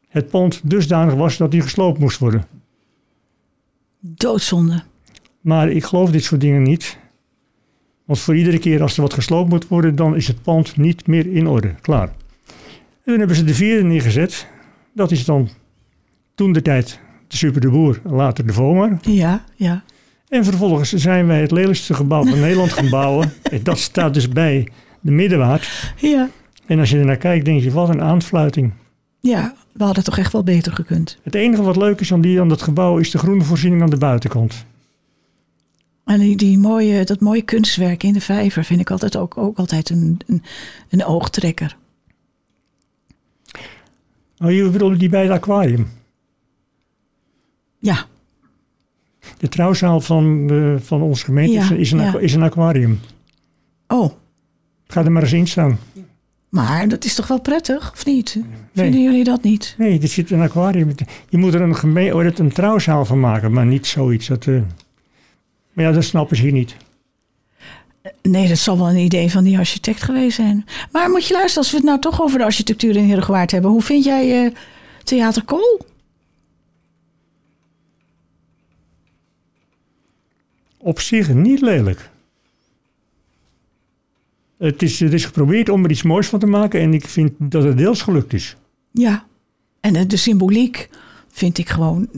het 0.08 0.28
pand 0.28 0.60
dusdanig 0.64 1.14
was 1.14 1.36
dat 1.36 1.50
die 1.50 1.60
gesloopt 1.60 1.98
moest 1.98 2.18
worden. 2.18 2.46
Doodzonde. 4.00 4.82
Maar 5.40 5.70
ik 5.70 5.84
geloof 5.84 6.10
dit 6.10 6.24
soort 6.24 6.40
dingen 6.40 6.62
niet. 6.62 6.98
Want 8.04 8.18
voor 8.18 8.36
iedere 8.36 8.58
keer 8.58 8.82
als 8.82 8.96
er 8.96 9.02
wat 9.02 9.14
gesloopt 9.14 9.50
moet 9.50 9.68
worden, 9.68 9.96
dan 9.96 10.16
is 10.16 10.26
het 10.26 10.42
pand 10.42 10.76
niet 10.76 11.06
meer 11.06 11.32
in 11.32 11.46
orde. 11.46 11.74
Klaar. 11.80 12.08
En 12.08 13.04
toen 13.04 13.18
hebben 13.18 13.36
ze 13.36 13.44
de 13.44 13.54
vierde 13.54 13.84
neergezet. 13.84 14.46
Dat 14.94 15.10
is 15.10 15.24
dan 15.24 15.48
toen 16.34 16.52
de 16.52 16.62
tijd 16.62 17.00
Super 17.36 17.60
de 17.60 17.70
Boer, 17.70 18.00
later 18.04 18.46
de 18.46 18.52
Vomar. 18.52 18.98
Ja, 19.02 19.44
ja. 19.54 19.82
En 20.28 20.44
vervolgens 20.44 20.92
zijn 20.92 21.26
wij 21.26 21.40
het 21.40 21.50
lelijkste 21.50 21.94
gebouw 21.94 22.24
van 22.24 22.40
Nederland 22.40 22.72
gaan 22.72 22.88
bouwen. 22.88 23.32
En 23.50 23.62
dat 23.62 23.78
staat 23.78 24.14
dus 24.14 24.28
bij 24.28 24.68
de 25.00 25.10
Middenwaard. 25.10 25.92
Ja. 25.96 26.28
En 26.66 26.78
als 26.78 26.90
je 26.90 26.98
er 26.98 27.04
naar 27.04 27.16
kijkt, 27.16 27.44
denk 27.44 27.62
je, 27.62 27.70
wat 27.70 27.88
een 27.88 28.02
aanfluiting. 28.02 28.72
Ja, 29.20 29.54
we 29.72 29.84
hadden 29.84 30.04
toch 30.04 30.18
echt 30.18 30.32
wel 30.32 30.42
beter 30.42 30.72
gekund. 30.72 31.18
Het 31.22 31.34
enige 31.34 31.62
wat 31.62 31.76
leuk 31.76 32.00
is 32.00 32.12
aan, 32.12 32.20
die, 32.20 32.40
aan 32.40 32.48
dat 32.48 32.62
gebouw 32.62 32.98
is 32.98 33.10
de 33.10 33.18
groene 33.18 33.44
voorziening 33.44 33.82
aan 33.82 33.90
de 33.90 33.96
buitenkant. 33.96 34.64
En 36.04 36.20
die, 36.20 36.36
die 36.36 36.58
mooie, 36.58 37.04
dat 37.04 37.20
mooie 37.20 37.42
kunstwerk 37.42 38.02
in 38.02 38.12
de 38.12 38.20
vijver 38.20 38.64
vind 38.64 38.80
ik 38.80 38.90
altijd 38.90 39.16
ook, 39.16 39.36
ook 39.36 39.58
altijd 39.58 39.90
een, 39.90 40.20
een, 40.26 40.42
een 40.88 41.04
oogtrekker. 41.04 41.76
Oh, 44.38 44.50
je 44.50 44.68
bedoelt 44.68 44.98
die 44.98 45.08
bij 45.08 45.22
het 45.22 45.30
aquarium. 45.30 45.86
Ja, 47.80 48.04
De 49.38 49.48
trouwzaal 49.48 50.00
van, 50.00 50.50
eh, 50.50 50.74
van 50.86 51.02
onze 51.02 51.24
gemeente 51.24 51.52
is- 51.56 51.68
Ja, 51.68 51.74
is, 51.74 51.90
een, 51.92 52.00
ja. 52.00 52.18
is 52.18 52.34
een 52.34 52.42
aquarium. 52.42 53.00
oh, 53.88 54.12
Ga 54.86 55.04
er 55.04 55.12
maar 55.12 55.22
eens 55.22 55.32
in 55.32 55.46
staan. 55.46 55.78
maar 56.48 56.88
dat 56.88 57.04
is 57.04 57.14
toch 57.14 57.26
wel 57.26 57.40
prettig, 57.40 57.92
of 57.92 58.04
niet? 58.06 58.38
Vinden 58.74 59.02
jullie 59.02 59.24
dat 59.24 59.42
niet? 59.42 59.74
Nee, 59.78 60.00
er 60.00 60.08
zit 60.08 60.30
een 60.30 60.40
aquarium. 60.40 60.90
Je 61.28 61.38
moet 61.38 61.54
er 61.54 61.60
een, 61.60 61.76
geme- 61.76 62.14
oh, 62.14 62.22
dat 62.24 62.38
een 62.38 62.52
trouwzaal 62.52 63.04
van 63.04 63.20
maken, 63.20 63.52
maar 63.52 63.66
niet 63.66 63.86
zoiets. 63.86 64.26
Dat, 64.26 64.46
eh, 64.46 64.60
Maar 65.72 65.84
ja, 65.84 65.92
dat 65.92 66.04
snappen 66.04 66.36
ze 66.36 66.42
hier 66.42 66.52
niet. 66.52 66.76
Nee, 68.22 68.48
dat 68.48 68.58
zal 68.58 68.78
wel 68.78 68.88
een 68.88 68.96
idee 68.96 69.30
van 69.30 69.44
die 69.44 69.58
architect 69.58 70.02
geweest 70.02 70.36
zijn. 70.36 70.64
Maar 70.92 71.10
moet 71.10 71.26
je 71.26 71.32
luisteren, 71.32 71.58
als 71.62 71.70
we 71.70 71.76
het 71.76 71.86
nou 71.86 72.00
toch 72.00 72.22
over 72.22 72.38
de 72.38 72.44
architectuur 72.44 72.96
in 72.96 73.04
Heerdegewaard 73.04 73.50
hebben. 73.50 73.70
Hoe 73.70 73.82
vind 73.82 74.04
jij 74.04 74.44
eh, 74.44 74.50
Theater 75.04 75.44
Kool? 75.44 75.80
Op 80.82 81.00
zich 81.00 81.34
niet 81.34 81.60
lelijk. 81.60 82.10
Het 84.58 84.82
is, 84.82 85.00
het 85.00 85.12
is 85.12 85.24
geprobeerd 85.24 85.68
om 85.68 85.84
er 85.84 85.90
iets 85.90 86.02
moois 86.02 86.28
van 86.28 86.38
te 86.38 86.46
maken 86.46 86.80
en 86.80 86.94
ik 86.94 87.08
vind 87.08 87.32
dat 87.38 87.62
het 87.62 87.78
deels 87.78 88.02
gelukt 88.02 88.32
is. 88.32 88.56
Ja. 88.90 89.26
En 89.80 90.08
de 90.08 90.16
symboliek 90.16 90.88
vind 91.28 91.58
ik 91.58 91.68
gewoon 91.68 92.08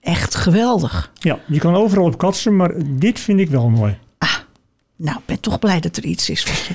echt 0.00 0.34
geweldig. 0.34 1.12
Ja, 1.14 1.38
je 1.46 1.58
kan 1.58 1.74
overal 1.74 2.04
op 2.04 2.18
katsen, 2.18 2.56
maar 2.56 2.74
dit 2.98 3.20
vind 3.20 3.40
ik 3.40 3.48
wel 3.48 3.68
mooi. 3.68 3.98
Nou, 5.00 5.18
ik 5.18 5.24
ben 5.24 5.40
toch 5.40 5.58
blij 5.58 5.80
dat 5.80 5.96
er 5.96 6.04
iets 6.04 6.30
is 6.30 6.44
wat 6.44 6.66
je, 6.66 6.74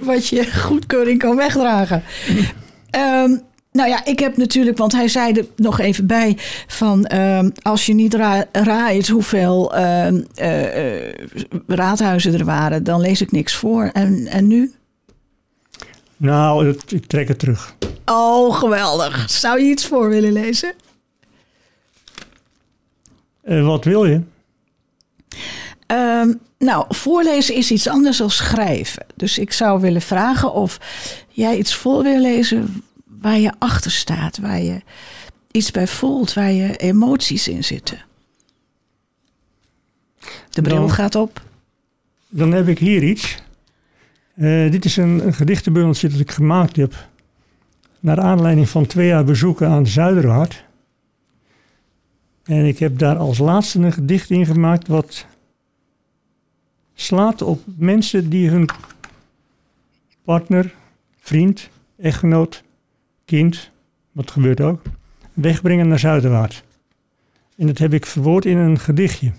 wat 0.06 0.28
je 0.28 0.52
goedkeuring 0.52 1.18
kan 1.18 1.36
wegdragen. 1.36 2.02
Ehm, 2.90 3.36
nou 3.74 3.88
ja, 3.88 4.04
ik 4.04 4.18
heb 4.18 4.36
natuurlijk, 4.36 4.78
want 4.78 4.92
hij 4.92 5.08
zei 5.08 5.32
er 5.32 5.46
nog 5.56 5.80
even 5.80 6.06
bij 6.06 6.38
van 6.66 7.04
ehm, 7.04 7.50
als 7.62 7.86
je 7.86 7.94
niet 7.94 8.14
ra 8.14 8.46
raait 8.52 9.08
hoeveel 9.08 9.74
eh, 9.74 10.08
raadhuizen 11.66 12.34
er 12.34 12.44
waren, 12.44 12.84
dan 12.84 13.00
lees 13.00 13.20
ik 13.20 13.32
niks 13.32 13.54
voor. 13.54 13.90
En, 13.92 14.26
en 14.26 14.46
nu? 14.46 14.74
Nou, 16.16 16.76
ik 16.88 17.06
trek 17.06 17.28
het 17.28 17.38
terug. 17.38 17.74
Oh, 18.04 18.56
geweldig. 18.56 19.30
Zou 19.30 19.60
je 19.60 19.70
iets 19.70 19.86
voor 19.86 20.08
willen 20.08 20.32
lezen? 20.32 20.72
Eh, 23.42 23.66
wat 23.66 23.84
wil 23.84 24.04
je? 24.04 24.20
Ehm, 25.86 26.32
nou, 26.58 26.84
voorlezen 26.88 27.54
is 27.54 27.70
iets 27.70 27.88
anders 27.88 28.16
dan 28.16 28.30
schrijven. 28.30 29.06
Dus 29.16 29.38
ik 29.38 29.52
zou 29.52 29.80
willen 29.80 30.02
vragen 30.02 30.52
of 30.52 30.80
jij 31.28 31.56
iets 31.56 31.74
voor 31.74 32.02
wil 32.02 32.20
lezen 32.20 32.82
waar 33.24 33.38
je 33.38 33.52
achter 33.58 33.90
staat, 33.90 34.38
waar 34.38 34.60
je 34.60 34.82
iets 35.50 35.70
bij 35.70 35.86
voelt, 35.86 36.32
waar 36.32 36.50
je 36.50 36.76
emoties 36.76 37.48
in 37.48 37.64
zitten. 37.64 38.04
De 40.50 40.62
bril 40.62 40.76
Dan- 40.76 40.90
gaat 40.90 41.14
op. 41.14 41.42
Dan 42.28 42.52
heb 42.52 42.68
ik 42.68 42.78
hier 42.78 43.02
iets. 43.02 43.42
Eh, 44.34 44.70
dit 44.70 44.84
is 44.84 44.96
een, 44.96 45.26
een 45.26 45.34
gedichtenbundeltje 45.34 46.08
dat 46.08 46.20
ik 46.20 46.30
gemaakt 46.30 46.76
heb. 46.76 47.08
Naar 48.00 48.20
aanleiding 48.20 48.68
van 48.68 48.86
twee 48.86 49.06
jaar 49.06 49.24
bezoeken 49.24 49.68
aan 49.68 49.82
de 49.82 49.88
Zuiderwaard. 49.88 50.64
En 52.44 52.64
ik 52.64 52.78
heb 52.78 52.98
daar 52.98 53.16
als 53.16 53.38
laatste 53.38 53.78
een 53.78 53.92
gedicht 53.92 54.30
in 54.30 54.46
gemaakt 54.46 54.88
wat 54.88 55.26
slaat 56.94 57.42
op 57.42 57.62
mensen 57.76 58.30
die 58.30 58.48
hun 58.48 58.68
partner, 60.24 60.74
vriend, 61.18 61.68
echtgenoot, 61.96 62.63
kind, 63.24 63.70
wat 64.12 64.30
gebeurt 64.30 64.60
ook, 64.60 64.82
wegbrengen 65.32 65.88
naar 65.88 65.98
Zuiderwaard. 65.98 66.64
En 67.56 67.66
dat 67.66 67.78
heb 67.78 67.92
ik 67.92 68.06
verwoord 68.06 68.44
in 68.44 68.56
een 68.56 68.78
gedichtje. 68.78 69.32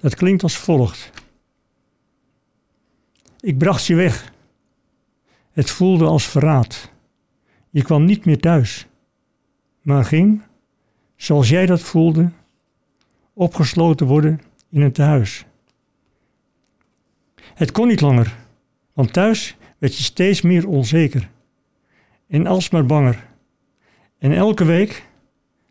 Dat 0.00 0.14
klinkt 0.14 0.42
als 0.42 0.56
volgt. 0.56 1.10
Ik 3.40 3.58
bracht 3.58 3.86
je 3.86 3.94
weg. 3.94 4.32
Het 5.52 5.70
voelde 5.70 6.04
als 6.04 6.28
verraad. 6.28 6.90
Je 7.70 7.82
kwam 7.82 8.04
niet 8.04 8.24
meer 8.24 8.40
thuis, 8.40 8.86
maar 9.82 10.04
ging, 10.04 10.42
zoals 11.16 11.48
jij 11.48 11.66
dat 11.66 11.80
voelde, 11.80 12.30
opgesloten 13.32 14.06
worden 14.06 14.40
in 14.70 14.80
een 14.80 14.92
tehuis. 14.92 15.44
Het 17.54 17.72
kon 17.72 17.88
niet 17.88 18.00
langer, 18.00 18.36
want 18.92 19.12
thuis 19.12 19.56
werd 19.78 19.96
je 19.96 20.02
steeds 20.02 20.42
meer 20.42 20.68
onzeker 20.68 21.30
en 22.28 22.46
alsmaar 22.46 22.86
banger. 22.86 23.26
En 24.18 24.32
elke 24.32 24.64
week 24.64 25.06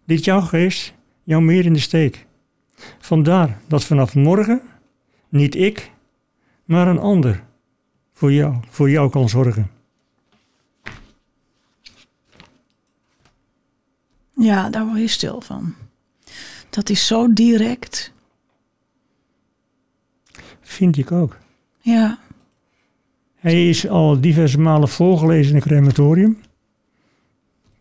liet 0.06 0.26
jouw 0.26 0.42
geest 0.42 0.94
jou 1.24 1.42
meer 1.44 1.66
in 1.66 1.74
de 1.74 1.80
steek. 1.80 2.26
Vandaar 3.00 3.58
dat 3.68 3.84
vanaf 3.84 4.16
morgen 4.16 4.62
niet 5.30 5.56
ik, 5.56 5.92
maar 6.66 6.88
een 6.88 7.00
ander 7.00 7.44
voor 8.14 8.34
jou, 8.34 8.56
voor 8.70 8.90
jou 8.90 9.10
kan 9.10 9.30
zorgen. 9.30 9.70
Ja, 14.36 14.70
daar 14.70 14.86
word 14.86 15.00
je 15.00 15.08
stil 15.08 15.42
van. 15.42 15.76
Dat 16.70 16.90
is 16.90 17.08
zo 17.08 17.34
direct. 17.34 18.14
Vind 20.62 20.98
ik 20.98 21.12
ook. 21.12 21.38
Ja, 21.80 22.20
Hij 23.36 23.70
is 23.70 23.88
al 23.88 24.22
diverse 24.22 24.60
malen 24.60 24.90
voorgelezen 24.90 25.50
in 25.50 25.56
een 25.56 25.62
crematorium. 25.62 26.42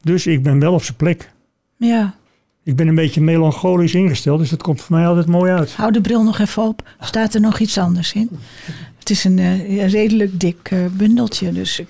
Dus 0.05 0.27
ik 0.27 0.43
ben 0.43 0.59
wel 0.59 0.73
op 0.73 0.83
zijn 0.83 0.97
plek. 0.97 1.31
ja. 1.77 2.15
Ik 2.63 2.77
ben 2.77 2.89
een 2.89 2.95
beetje 2.95 3.21
melancholisch 3.21 3.95
ingesteld, 3.95 4.39
dus 4.39 4.51
dat 4.51 4.63
komt 4.63 4.81
voor 4.81 4.97
mij 4.97 5.07
altijd 5.07 5.27
mooi 5.27 5.53
uit. 5.53 5.73
Hou 5.73 5.93
de 5.93 6.01
bril 6.01 6.23
nog 6.23 6.39
even 6.39 6.63
op. 6.63 6.89
Staat 7.01 7.35
er 7.35 7.41
nog 7.41 7.59
iets 7.59 7.79
anders 7.79 8.13
in? 8.13 8.29
Het 8.99 9.11
is 9.11 9.25
een 9.25 9.39
eh, 9.39 9.91
redelijk 9.91 10.41
dik 10.41 10.71
eh, 10.71 10.87
bundeltje, 10.93 11.53
dus 11.53 11.79
ik... 11.79 11.89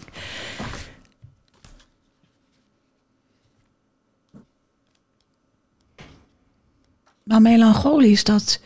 Maar 7.23 7.43
melancholisch, 7.43 8.25
dat 8.25 8.61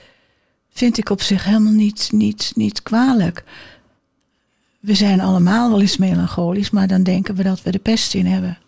vind 0.70 0.98
ik 0.98 1.10
op 1.10 1.22
zich 1.22 1.44
helemaal 1.44 1.72
niet, 1.72 2.08
niet, 2.12 2.52
niet 2.54 2.82
kwalijk. 2.82 3.44
We 4.80 4.94
zijn 4.94 5.20
allemaal 5.20 5.70
wel 5.70 5.80
eens 5.80 5.96
melancholisch, 5.96 6.70
maar 6.70 6.86
dan 6.86 7.02
denken 7.02 7.34
we 7.34 7.42
dat 7.42 7.62
we 7.62 7.70
de 7.70 7.78
pest 7.78 8.14
in 8.14 8.26
hebben. 8.26 8.58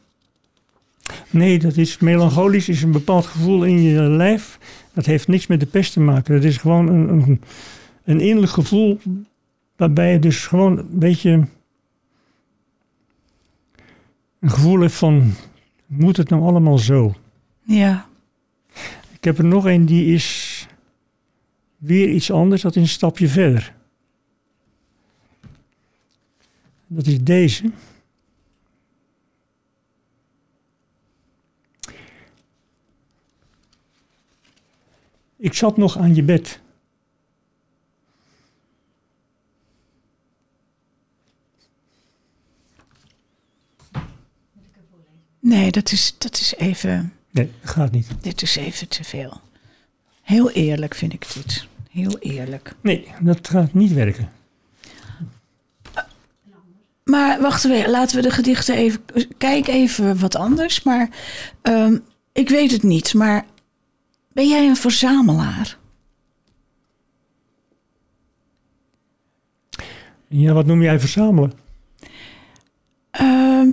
Nee, 1.31 1.59
dat 1.59 1.77
is 1.77 1.99
melancholisch 1.99 2.69
is 2.69 2.83
een 2.83 2.93
bepaald 2.93 3.27
gevoel 3.27 3.65
in 3.65 3.83
je 3.83 4.01
lijf. 4.01 4.59
Dat 4.93 5.07
heeft 5.07 5.29
niks 5.29 5.47
met 5.47 5.61
de 5.61 5.67
pest 5.67 5.93
te 5.93 6.01
maken. 6.01 6.35
Dat 6.35 6.45
is 6.45 6.57
gewoon 6.57 6.89
een, 6.89 7.09
een, 7.09 7.41
een 8.05 8.21
innerlijk 8.21 8.53
gevoel 8.53 8.99
waarbij 9.77 10.13
je 10.13 10.19
dus 10.19 10.47
gewoon 10.47 10.79
een 10.79 10.99
beetje 10.99 11.47
een 14.41 14.51
gevoel 14.51 14.81
hebt 14.81 14.93
van 14.93 15.35
moet 15.87 16.17
het 16.17 16.29
nou 16.29 16.43
allemaal 16.43 16.79
zo? 16.79 17.15
Ja, 17.63 18.07
Ik 19.13 19.25
heb 19.25 19.39
er 19.39 19.45
nog 19.45 19.65
een 19.65 19.87
die 19.87 20.15
is 20.15 20.67
weer 21.77 22.09
iets 22.09 22.31
anders, 22.31 22.63
dat 22.63 22.77
is 22.77 22.83
een 22.83 22.89
stapje 22.89 23.29
verder. 23.29 23.75
Dat 26.87 27.07
is 27.07 27.23
deze. 27.23 27.71
Ik 35.41 35.55
zat 35.55 35.77
nog 35.77 35.99
aan 35.99 36.15
je 36.15 36.23
bed. 36.23 36.61
nee, 45.41 45.71
dat 45.71 45.93
is, 45.93 46.15
dat 46.19 46.35
is 46.35 46.55
even... 46.57 47.13
Nee, 47.31 47.51
dat 47.61 47.71
gaat 47.71 47.91
niet. 47.91 48.07
Dit 48.21 48.43
is 48.43 48.57
even 48.57 48.89
te 48.89 49.05
veel. 49.05 49.41
Heel 50.23 50.51
eerlijk 50.51 50.95
vind 50.95 51.13
ik 51.13 51.27
dit. 51.35 51.67
Heel 51.91 52.19
eerlijk. 52.19 52.75
Nee, 52.81 53.09
dat 53.21 53.49
gaat 53.49 53.75
niet 53.75 53.93
werken. 53.93 54.33
Maar 57.05 57.41
wacht 57.41 57.65
even, 57.65 57.91
laten 57.91 58.17
we 58.17 58.23
de 58.23 58.31
gedichten 58.31 58.75
even. 58.75 59.01
Kijk 59.39 59.67
even 59.67 60.19
wat 60.19 60.37
anders. 60.37 60.83
Maar 60.83 61.09
ehm, 61.63 61.99
ik 62.33 62.49
weet 62.49 62.71
het 62.71 62.83
niet. 62.83 63.15
Maar 63.15 63.45
ben 64.33 64.49
jij 64.49 64.69
een 64.69 64.77
verzamelaar? 64.77 65.79
Ja, 70.29 70.53
wat 70.53 70.67
noem 70.67 70.83
jij 70.83 71.01
verzamelen? 71.01 71.53
Ehm, 73.11 73.71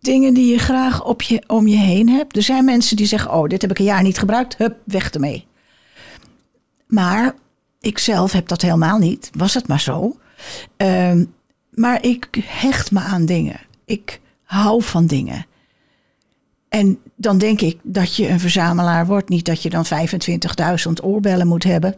dingen 0.00 0.34
die 0.34 0.52
je 0.52 0.58
graag 0.58 1.04
op 1.04 1.22
je, 1.22 1.42
om 1.46 1.66
je 1.66 1.76
heen 1.76 2.08
hebt. 2.08 2.36
Er 2.36 2.42
zijn 2.42 2.64
mensen 2.64 2.96
die 2.96 3.06
zeggen: 3.06 3.32
Oh, 3.32 3.48
dit 3.48 3.62
heb 3.62 3.70
ik 3.70 3.78
een 3.78 3.84
jaar 3.84 4.02
niet 4.02 4.18
gebruikt. 4.18 4.56
Hup, 4.56 4.76
weg 4.84 5.10
ermee. 5.10 5.46
Maar 6.86 7.34
ik 7.80 7.98
zelf 7.98 8.32
heb 8.32 8.48
dat 8.48 8.62
helemaal 8.62 8.98
niet. 8.98 9.30
Was 9.36 9.54
het 9.54 9.68
maar 9.68 9.80
zo. 9.80 10.16
Ehm, 10.76 11.24
maar 11.70 12.04
ik 12.04 12.28
hecht 12.44 12.90
me 12.90 13.00
aan 13.00 13.26
dingen. 13.26 13.60
Ik 13.84 14.20
hou 14.42 14.82
van 14.82 15.06
dingen. 15.06 15.46
En 16.68 16.98
dan 17.22 17.38
denk 17.38 17.60
ik 17.60 17.78
dat 17.82 18.16
je 18.16 18.28
een 18.28 18.40
verzamelaar 18.40 19.06
wordt. 19.06 19.28
Niet 19.28 19.44
dat 19.44 19.62
je 19.62 19.70
dan 19.70 19.84
25.000 19.86 20.92
oorbellen 21.02 21.46
moet 21.46 21.64
hebben. 21.64 21.96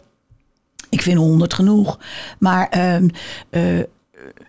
Ik 0.88 1.02
vind 1.02 1.18
100 1.18 1.54
genoeg. 1.54 1.98
Maar 2.38 2.68
ehm, 2.68 3.08
eh, 3.50 3.78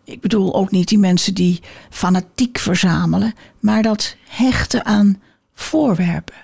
ik 0.03 0.21
bedoel 0.21 0.55
ook 0.55 0.71
niet 0.71 0.87
die 0.87 0.97
mensen 0.97 1.33
die 1.33 1.59
fanatiek 1.89 2.57
verzamelen. 2.57 3.33
Maar 3.59 3.81
dat 3.81 4.15
hechten 4.27 4.85
aan 4.85 5.21
voorwerpen. 5.53 6.35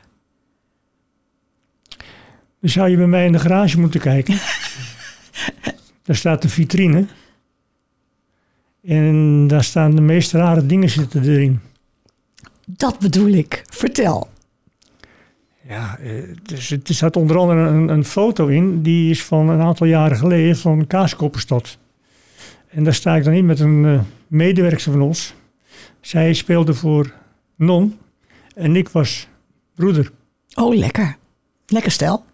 Dan 2.60 2.70
zou 2.70 2.90
je 2.90 2.98
bij 2.98 3.08
mij 3.08 3.26
in 3.26 3.32
de 3.32 3.40
garage 3.40 3.80
moeten 3.80 4.00
kijken. 4.00 4.34
daar 6.06 6.16
staat 6.16 6.42
de 6.42 6.50
vitrine. 6.50 7.06
En 8.84 9.48
daar 9.48 9.64
staan 9.64 9.96
de 9.96 10.02
meest 10.02 10.32
rare 10.32 10.66
dingen 10.66 10.90
zitten 10.90 11.24
erin. 11.24 11.60
Dat 12.66 13.00
bedoel 13.00 13.28
ik. 13.34 13.64
Vertel. 13.70 14.30
Ja, 15.68 15.98
eh, 15.98 16.24
dus 16.44 16.70
het 16.70 16.88
er 16.88 16.96
staat 16.96 17.16
onder 17.16 17.38
andere 17.38 17.60
een, 17.60 17.90
een 17.90 18.06
foto 18.06 18.48
in. 18.48 18.82
Die 18.82 19.10
is 19.10 19.24
van 19.24 19.50
een 19.50 19.62
aantal 19.62 19.88
jaren 19.88 20.18
geleden 20.18 20.58
van 20.58 20.88
Kaaskoppenstad. 20.88 21.78
En 22.70 22.84
daar 22.84 22.94
sta 22.94 23.16
ik 23.16 23.24
dan 23.24 23.34
in 23.34 23.46
met 23.46 23.60
een 23.60 23.86
eh, 23.86 24.02
medewerker 24.28 24.92
van 24.92 25.02
ons. 25.02 25.34
Zij 26.02 26.34
speelde 26.34 26.74
voor 26.74 27.14
Non. 27.56 28.00
En 28.56 28.76
ik 28.76 28.90
was 28.90 29.28
broeder. 29.76 30.12
Oh, 30.54 30.76
lekker. 30.76 31.18
Lekker 31.68 31.92
stel. 31.92 32.26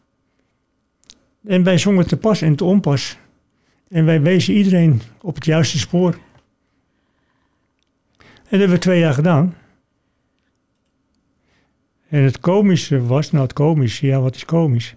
En 1.46 1.63
wij 1.63 1.78
zongen 1.78 2.08
te 2.08 2.18
pas 2.18 2.42
en 2.42 2.56
te 2.56 2.63
onpas. 2.63 3.18
En 3.90 4.06
wij 4.06 4.22
wezen 4.22 4.54
iedereen 4.54 5.02
op 5.22 5.36
het 5.36 5.46
juiste 5.46 5.80
spoor. 5.80 6.13
En 8.18 8.54
dat 8.54 8.60
hebben 8.60 8.70
we 8.70 8.78
twee 8.78 9.00
jaar 9.00 9.13
gedaan. 9.13 9.56
En 12.10 12.24
het 12.24 12.39
komische 12.39 13.06
was, 13.06 13.32
nou 13.32 13.43
het 13.43 13.54
komische, 13.54 14.06
ja 14.06 14.20
wat 14.20 14.36
is 14.36 14.46
komisch? 14.46 14.96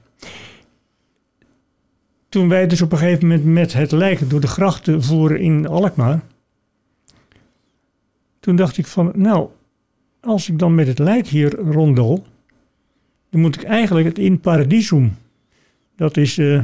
Toen 2.28 2.48
wij 2.48 2.66
dus 2.66 2.82
op 2.82 2.92
een 2.92 2.98
gegeven 2.98 3.28
moment 3.28 3.44
met 3.44 3.72
het 3.72 3.92
lijk 3.92 4.30
door 4.30 4.40
de 4.40 4.46
grachten 4.46 5.02
voeren 5.02 5.40
in 5.40 5.66
Alkmaar. 5.68 6.20
Toen 8.40 8.56
dacht 8.56 8.78
ik 8.78 8.86
van, 8.86 9.12
nou, 9.14 9.48
als 10.20 10.48
ik 10.48 10.58
dan 10.58 10.74
met 10.74 10.86
het 10.86 10.98
lijk 10.98 11.26
hier 11.26 11.54
rondel, 11.54 12.24
dan 13.30 13.40
moet 13.40 13.54
ik 13.54 13.62
eigenlijk 13.62 14.06
het 14.06 14.18
in 14.18 14.40
paradisum. 14.40 15.16
Dat 15.96 16.16
is 16.16 16.38
eh, 16.38 16.62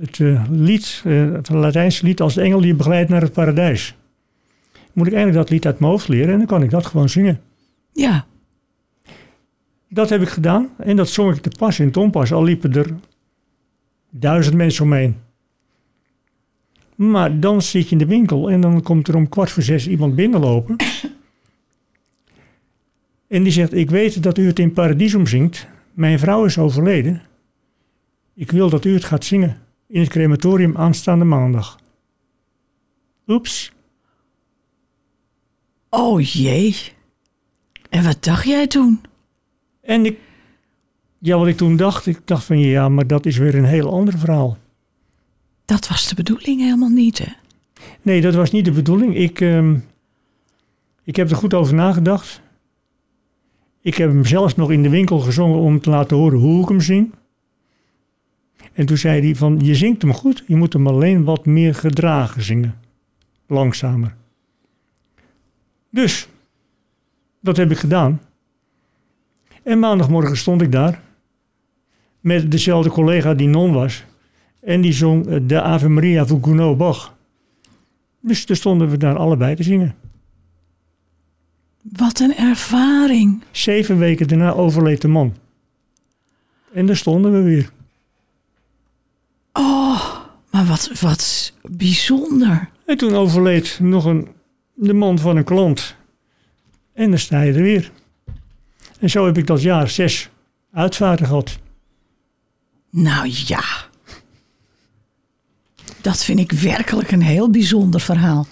het 0.00 0.20
eh, 0.20 0.44
lied, 0.50 1.02
eh, 1.04 1.32
het 1.32 1.48
Latijnse 1.48 2.04
lied 2.04 2.20
als 2.20 2.34
de 2.34 2.40
engel 2.40 2.60
die 2.60 2.74
begeleidt 2.74 3.10
naar 3.10 3.20
het 3.20 3.32
paradijs. 3.32 3.96
Moet 4.92 5.06
ik 5.06 5.12
eigenlijk 5.12 5.42
dat 5.42 5.50
lied 5.50 5.66
uit 5.66 5.78
mijn 5.78 5.92
hoofd 5.92 6.08
leren 6.08 6.32
en 6.32 6.38
dan 6.38 6.46
kan 6.46 6.62
ik 6.62 6.70
dat 6.70 6.86
gewoon 6.86 7.08
zingen. 7.08 7.40
Ja. 7.92 8.26
Dat 9.92 10.08
heb 10.08 10.22
ik 10.22 10.28
gedaan 10.28 10.68
en 10.76 10.96
dat 10.96 11.08
zong 11.08 11.36
ik 11.36 11.42
te 11.42 11.50
pas 11.58 11.78
in 11.78 11.90
Tompas. 11.90 12.32
Al 12.32 12.44
liepen 12.44 12.72
er 12.72 12.94
duizend 14.10 14.56
mensen 14.56 14.84
omheen. 14.84 15.16
Maar 16.94 17.40
dan 17.40 17.62
zit 17.62 17.84
je 17.84 17.90
in 17.90 17.98
de 17.98 18.06
winkel 18.06 18.50
en 18.50 18.60
dan 18.60 18.82
komt 18.82 19.08
er 19.08 19.16
om 19.16 19.28
kwart 19.28 19.50
voor 19.50 19.62
zes 19.62 19.88
iemand 19.88 20.14
binnenlopen. 20.14 20.76
En 23.28 23.42
die 23.42 23.52
zegt, 23.52 23.72
ik 23.72 23.90
weet 23.90 24.22
dat 24.22 24.38
u 24.38 24.46
het 24.46 24.58
in 24.58 24.72
Paradisum 24.72 25.26
zingt. 25.26 25.66
Mijn 25.92 26.18
vrouw 26.18 26.44
is 26.44 26.58
overleden. 26.58 27.22
Ik 28.34 28.50
wil 28.50 28.70
dat 28.70 28.84
u 28.84 28.94
het 28.94 29.04
gaat 29.04 29.24
zingen 29.24 29.62
in 29.86 30.00
het 30.00 30.10
crematorium 30.10 30.76
aanstaande 30.76 31.24
maandag. 31.24 31.78
Oeps. 33.26 33.72
Oh 35.88 36.20
jee. 36.20 36.76
En 37.88 38.04
wat 38.04 38.24
dacht 38.24 38.46
jij 38.46 38.66
toen? 38.66 39.00
En 39.82 40.04
ik, 40.06 40.18
ja, 41.18 41.38
wat 41.38 41.46
ik 41.46 41.56
toen 41.56 41.76
dacht, 41.76 42.06
ik 42.06 42.20
dacht 42.24 42.44
van 42.44 42.58
ja, 42.58 42.88
maar 42.88 43.06
dat 43.06 43.26
is 43.26 43.36
weer 43.36 43.54
een 43.54 43.64
heel 43.64 43.92
ander 43.92 44.18
verhaal. 44.18 44.56
Dat 45.64 45.88
was 45.88 46.08
de 46.08 46.14
bedoeling 46.14 46.60
helemaal 46.60 46.88
niet, 46.88 47.18
hè? 47.18 47.32
Nee, 48.02 48.20
dat 48.20 48.34
was 48.34 48.50
niet 48.50 48.64
de 48.64 48.72
bedoeling. 48.72 49.16
Ik, 49.16 49.40
ehm, 49.40 49.76
ik 51.04 51.16
heb 51.16 51.30
er 51.30 51.36
goed 51.36 51.54
over 51.54 51.74
nagedacht. 51.74 52.40
Ik 53.80 53.94
heb 53.94 54.10
hem 54.10 54.24
zelfs 54.24 54.54
nog 54.54 54.70
in 54.70 54.82
de 54.82 54.88
winkel 54.88 55.18
gezongen 55.18 55.58
om 55.58 55.80
te 55.80 55.90
laten 55.90 56.16
horen 56.16 56.38
hoe 56.38 56.62
ik 56.62 56.68
hem 56.68 56.80
zing. 56.80 57.14
En 58.72 58.86
toen 58.86 58.96
zei 58.96 59.20
hij 59.20 59.36
van, 59.36 59.60
je 59.62 59.74
zingt 59.74 60.02
hem 60.02 60.12
goed, 60.12 60.44
je 60.46 60.56
moet 60.56 60.72
hem 60.72 60.86
alleen 60.86 61.24
wat 61.24 61.46
meer 61.46 61.74
gedragen 61.74 62.42
zingen. 62.42 62.78
Langzamer. 63.46 64.14
Dus, 65.90 66.28
dat 67.40 67.56
heb 67.56 67.70
ik 67.70 67.78
gedaan. 67.78 68.20
En 69.62 69.78
maandagmorgen 69.78 70.36
stond 70.36 70.62
ik 70.62 70.72
daar. 70.72 71.00
Met 72.20 72.50
dezelfde 72.50 72.90
collega 72.90 73.34
die 73.34 73.48
non 73.48 73.72
was. 73.72 74.04
En 74.60 74.80
die 74.80 74.92
zong 74.92 75.26
eh, 75.26 75.38
de 75.42 75.62
Ave 75.62 75.88
Maria 75.88 76.26
van 76.26 76.44
Gounod 76.44 76.76
Bach. 76.76 77.16
Dus 78.20 78.44
toen 78.44 78.56
stonden 78.56 78.90
we 78.90 78.96
daar 78.96 79.16
allebei 79.16 79.54
te 79.54 79.62
zingen. 79.62 79.94
Wat 81.82 82.20
een 82.20 82.36
ervaring. 82.36 83.42
Zeven 83.50 83.98
weken 83.98 84.28
daarna 84.28 84.52
overleed 84.52 85.00
de 85.00 85.08
man. 85.08 85.34
En 86.72 86.86
daar 86.86 86.96
stonden 86.96 87.32
we 87.32 87.42
weer. 87.42 87.70
Oh, 89.52 90.16
maar 90.50 90.64
wat, 90.64 91.00
wat 91.00 91.52
bijzonder. 91.62 92.70
En 92.86 92.96
toen 92.96 93.14
overleed 93.14 93.78
nog 93.80 94.04
een, 94.04 94.28
de 94.74 94.92
man 94.92 95.18
van 95.18 95.36
een 95.36 95.44
klant. 95.44 95.96
En 96.92 97.10
dan 97.10 97.18
sta 97.18 97.42
je 97.42 97.52
er 97.52 97.62
weer. 97.62 97.90
En 99.02 99.10
zo 99.10 99.26
heb 99.26 99.38
ik 99.38 99.46
dat 99.46 99.62
jaar 99.62 99.88
zes 99.88 100.30
uitvaarten 100.72 101.26
gehad. 101.26 101.58
Nou 102.90 103.30
ja. 103.46 103.64
Dat 106.00 106.24
vind 106.24 106.38
ik 106.38 106.52
werkelijk 106.52 107.10
een 107.10 107.22
heel 107.22 107.50
bijzonder 107.50 108.00
verhaal. 108.00 108.46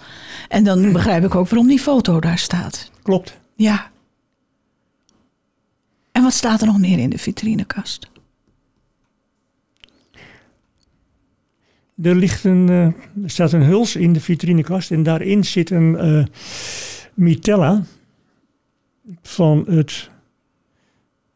En 0.49 0.65
dan 0.65 0.93
begrijp 0.93 1.25
ik 1.25 1.35
ook 1.35 1.49
waarom 1.49 1.69
die 1.69 1.79
foto 1.79 2.21
daar 2.21 2.39
staat. 2.39 2.91
Klopt. 3.03 3.41
Ja. 3.55 3.91
En 6.13 6.23
wat 6.23 6.33
staat 6.33 6.61
er 6.61 6.67
nog 6.67 6.79
meer 6.79 6.99
in 6.99 7.11
de 7.11 7.19
vitrinekast? 7.19 8.11
Er, 12.03 12.17
ligt 12.17 12.45
een, 12.45 12.69
eh, 12.69 12.85
er 13.25 13.31
staat 13.31 13.53
een 13.53 13.65
huls 13.65 13.97
in 13.97 14.13
de 14.13 14.21
vitrinekast 14.21 14.91
en 14.91 15.03
daarin 15.03 15.45
zit 15.45 15.71
een 15.71 15.97
eh, 15.97 16.25
mitella 17.15 17.83
van 19.23 19.65
het 19.69 20.11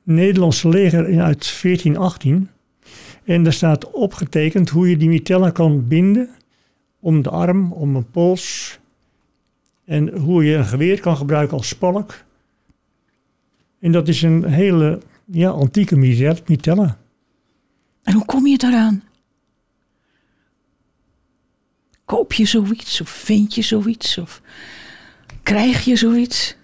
Nederlandse 0.04 0.68
leger 0.68 1.04
uit 1.04 1.60
1418. 1.62 2.50
En 3.24 3.42
daar 3.42 3.52
staat 3.52 3.90
opgetekend 3.90 4.68
hoe 4.68 4.90
je 4.90 4.96
die 4.96 5.08
mitella 5.08 5.50
kan 5.50 5.88
binden 5.88 6.28
om 7.00 7.22
de 7.22 7.30
arm, 7.30 7.72
om 7.72 7.96
een 7.96 8.10
pols. 8.10 8.78
En 9.84 10.18
hoe 10.18 10.44
je 10.44 10.56
een 10.56 10.64
geweer 10.64 11.00
kan 11.00 11.16
gebruiken 11.16 11.56
als 11.56 11.68
spalk. 11.68 12.24
En 13.80 13.92
dat 13.92 14.08
is 14.08 14.22
een 14.22 14.44
hele 14.44 15.00
ja, 15.24 15.48
antieke 15.48 15.96
mitella. 15.96 16.98
En 18.02 18.14
hoe 18.14 18.24
kom 18.24 18.46
je 18.46 18.58
daaraan? 18.58 19.02
Koop 22.04 22.32
je 22.32 22.44
zoiets 22.44 23.00
of 23.00 23.08
vind 23.08 23.54
je 23.54 23.62
zoiets 23.62 24.18
of 24.18 24.42
krijg 25.42 25.84
je 25.84 25.96
zoiets? 25.96 26.56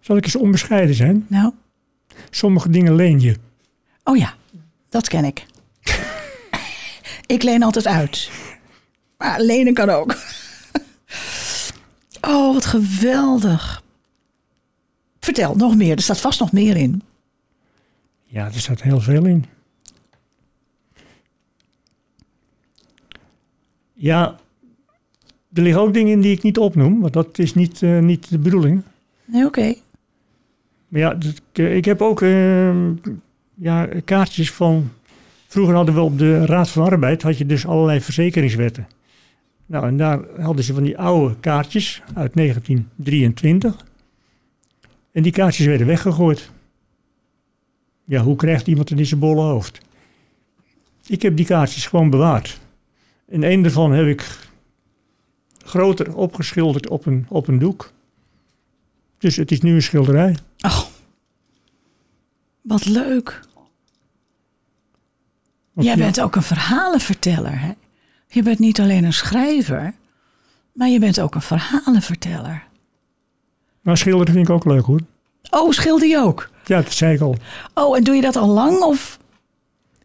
Zal 0.00 0.16
ik 0.16 0.24
eens 0.24 0.36
onbescheiden 0.36 0.94
zijn? 0.94 1.26
Nou, 1.28 1.52
Sommige 2.30 2.70
dingen 2.70 2.94
leen 2.94 3.20
je. 3.20 3.36
oh 4.04 4.16
ja, 4.16 4.34
dat 4.88 5.08
ken 5.08 5.24
ik. 5.24 5.46
ik 7.36 7.42
leen 7.42 7.62
altijd 7.62 7.86
uit. 7.86 8.30
Maar 9.18 9.40
lenen 9.40 9.74
kan 9.74 9.88
ook. 9.88 10.16
oh, 12.30 12.54
wat 12.54 12.66
geweldig. 12.66 13.82
Vertel 15.20 15.54
nog 15.54 15.76
meer, 15.76 15.96
er 15.96 16.02
staat 16.02 16.20
vast 16.20 16.40
nog 16.40 16.52
meer 16.52 16.76
in. 16.76 17.02
Ja, 18.24 18.46
er 18.46 18.60
staat 18.60 18.82
heel 18.82 19.00
veel 19.00 19.24
in. 19.24 19.44
Ja, 23.92 24.36
er 25.52 25.62
liggen 25.62 25.82
ook 25.82 25.94
dingen 25.94 26.12
in 26.12 26.20
die 26.20 26.32
ik 26.32 26.42
niet 26.42 26.58
opnoem, 26.58 27.00
want 27.00 27.12
dat 27.12 27.38
is 27.38 27.54
niet, 27.54 27.82
eh, 27.82 27.98
niet 27.98 28.30
de 28.30 28.38
bedoeling. 28.38 28.82
Nee, 29.24 29.44
oké. 29.44 29.74
Maar 30.88 31.00
ja, 31.00 31.18
ik, 31.52 31.84
heb 31.84 32.02
ook 32.02 32.22
eh, 32.22 32.90
ja, 33.54 33.88
kaartjes 34.04 34.52
van... 34.52 34.90
Vroeger 35.46 35.74
hadden 35.74 35.94
we 35.94 36.00
op 36.00 36.18
de 36.18 36.46
Raad 36.46 36.70
van 36.70 36.84
Arbeid 36.84 37.22
had 37.22 37.38
je 37.38 37.46
dus 37.46 37.66
allerlei 37.66 38.00
verzekeringswetten. 38.00 38.86
Nou, 39.66 39.86
en 39.86 39.96
daar 39.96 40.20
hadden 40.40 40.64
ze 40.64 40.74
van 40.74 40.82
die 40.82 40.98
oude 40.98 41.36
kaartjes 41.40 42.02
uit 42.14 42.34
1923. 42.34 43.84
En 45.12 45.22
die 45.22 45.32
kaartjes 45.32 45.66
werden 45.66 45.86
weggegooid. 45.86 46.50
Ja, 48.04 48.22
hoe 48.22 48.36
krijgt 48.36 48.66
iemand 48.66 48.88
het 48.88 48.98
in 48.98 49.06
zijn 49.06 49.20
bolle 49.20 49.42
hoofd? 49.42 49.80
Ik 51.06 51.22
heb 51.22 51.36
die 51.36 51.46
kaartjes 51.46 51.86
gewoon 51.86 52.10
bewaard. 52.10 52.60
En 53.28 53.42
een 53.42 53.62
daarvan 53.62 53.92
heb 53.92 54.06
ik 54.06 54.48
groter 55.64 56.14
opgeschilderd 56.14 56.88
op 56.88 57.06
een, 57.06 57.26
op 57.28 57.48
een 57.48 57.58
doek. 57.58 57.92
Dus 59.26 59.36
het 59.36 59.50
is 59.50 59.60
nu 59.60 59.74
een 59.74 59.82
schilderij. 59.82 60.36
Oh, 60.60 60.82
wat 62.60 62.84
leuk. 62.84 63.40
Jij 65.72 65.96
bent 65.96 66.20
ook 66.20 66.36
een 66.36 66.42
verhalenverteller, 66.42 67.60
hè? 67.60 67.72
Je 68.28 68.42
bent 68.42 68.58
niet 68.58 68.80
alleen 68.80 69.04
een 69.04 69.12
schrijver, 69.12 69.94
maar 70.72 70.88
je 70.88 70.98
bent 70.98 71.20
ook 71.20 71.34
een 71.34 71.42
verhalenverteller. 71.42 72.62
Maar 73.80 73.96
schilderen 73.96 74.34
vind 74.34 74.48
ik 74.48 74.54
ook 74.54 74.64
leuk 74.64 74.84
hoor. 74.84 75.00
Oh, 75.50 75.70
schilder 75.70 76.08
je 76.08 76.18
ook? 76.18 76.50
Ja, 76.64 76.82
dat 76.82 76.92
zei 76.92 77.14
ik 77.14 77.20
al. 77.20 77.36
Oh, 77.74 77.96
en 77.96 78.04
doe 78.04 78.14
je 78.14 78.20
dat 78.20 78.36
al 78.36 78.48
lang 78.48 78.82
of 78.82 79.18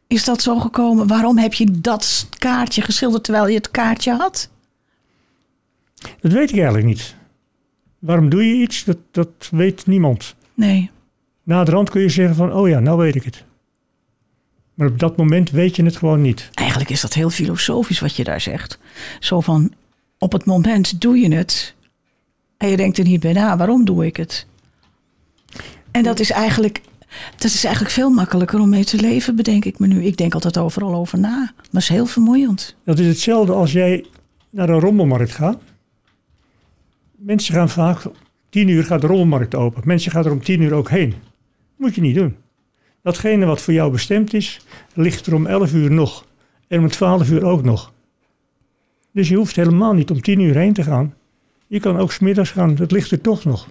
is 0.07 0.25
dat 0.25 0.41
zo 0.41 0.59
gekomen? 0.59 1.07
Waarom 1.07 1.37
heb 1.37 1.53
je 1.53 1.81
dat 1.81 2.27
kaartje 2.37 2.81
geschilderd 2.81 3.23
terwijl 3.23 3.47
je 3.47 3.55
het 3.55 3.71
kaartje 3.71 4.13
had? 4.13 4.49
Dat 6.21 6.31
weet 6.31 6.49
ik 6.49 6.55
eigenlijk 6.55 6.85
niet. 6.85 7.19
Waarom 8.01 8.29
doe 8.29 8.47
je 8.47 8.61
iets? 8.61 8.83
Dat, 8.83 8.97
dat 9.11 9.49
weet 9.51 9.85
niemand. 9.85 10.35
Nee. 10.53 10.89
Na 11.43 11.63
de 11.63 11.71
rand 11.71 11.89
kun 11.89 12.01
je 12.01 12.09
zeggen 12.09 12.35
van, 12.35 12.53
oh 12.53 12.69
ja, 12.69 12.79
nou 12.79 12.97
weet 12.97 13.15
ik 13.15 13.23
het. 13.23 13.43
Maar 14.73 14.87
op 14.87 14.99
dat 14.99 15.17
moment 15.17 15.49
weet 15.49 15.75
je 15.75 15.83
het 15.83 15.95
gewoon 15.95 16.21
niet. 16.21 16.49
Eigenlijk 16.53 16.89
is 16.89 17.01
dat 17.01 17.13
heel 17.13 17.29
filosofisch 17.29 17.99
wat 17.99 18.15
je 18.15 18.23
daar 18.23 18.41
zegt. 18.41 18.79
Zo 19.19 19.39
van, 19.39 19.71
op 20.17 20.31
het 20.31 20.45
moment 20.45 21.01
doe 21.01 21.17
je 21.17 21.35
het. 21.35 21.75
En 22.57 22.69
je 22.69 22.77
denkt 22.77 22.97
er 22.97 23.03
niet 23.03 23.19
bij 23.19 23.33
na, 23.33 23.57
waarom 23.57 23.85
doe 23.85 24.05
ik 24.05 24.17
het? 24.17 24.47
En 25.91 26.03
dat 26.03 26.19
is 26.19 26.31
eigenlijk, 26.31 26.81
dat 27.31 27.43
is 27.51 27.63
eigenlijk 27.63 27.93
veel 27.93 28.09
makkelijker 28.09 28.59
om 28.59 28.69
mee 28.69 28.83
te 28.83 28.97
leven, 28.97 29.35
bedenk 29.35 29.65
ik 29.65 29.79
me 29.79 29.87
nu. 29.87 30.03
Ik 30.03 30.17
denk 30.17 30.33
altijd 30.33 30.57
overal 30.57 30.95
over 30.95 31.19
na. 31.19 31.37
Maar 31.37 31.53
het 31.71 31.81
is 31.81 31.87
heel 31.87 32.05
vermoeiend. 32.05 32.75
Dat 32.83 32.99
is 32.99 33.07
hetzelfde 33.07 33.53
als 33.53 33.71
jij 33.71 34.05
naar 34.49 34.69
een 34.69 34.79
rommelmarkt 34.79 35.31
gaat. 35.31 35.57
Mensen 37.23 37.53
gaan 37.53 37.69
vaak, 37.69 38.01
tien 38.49 38.67
uur 38.67 38.83
gaat 38.83 39.01
de 39.01 39.07
rommelmarkt 39.07 39.55
open. 39.55 39.81
Mensen 39.85 40.11
gaan 40.11 40.25
er 40.25 40.31
om 40.31 40.43
tien 40.43 40.61
uur 40.61 40.73
ook 40.73 40.89
heen. 40.89 41.13
Moet 41.77 41.95
je 41.95 42.01
niet 42.01 42.15
doen. 42.15 42.35
Datgene 43.01 43.45
wat 43.45 43.61
voor 43.61 43.73
jou 43.73 43.91
bestemd 43.91 44.33
is, 44.33 44.61
ligt 44.93 45.25
er 45.25 45.35
om 45.35 45.45
elf 45.45 45.73
uur 45.73 45.91
nog. 45.91 46.25
En 46.67 46.79
om 46.79 46.87
twaalf 46.87 47.29
uur 47.29 47.43
ook 47.43 47.63
nog. 47.63 47.93
Dus 49.11 49.29
je 49.29 49.35
hoeft 49.35 49.55
helemaal 49.55 49.93
niet 49.93 50.11
om 50.11 50.21
tien 50.21 50.39
uur 50.39 50.55
heen 50.55 50.73
te 50.73 50.83
gaan. 50.83 51.13
Je 51.67 51.79
kan 51.79 51.97
ook 51.97 52.11
smiddags 52.11 52.51
gaan, 52.51 52.75
het 52.75 52.91
ligt 52.91 53.11
er 53.11 53.21
toch 53.21 53.43
nog. 53.45 53.67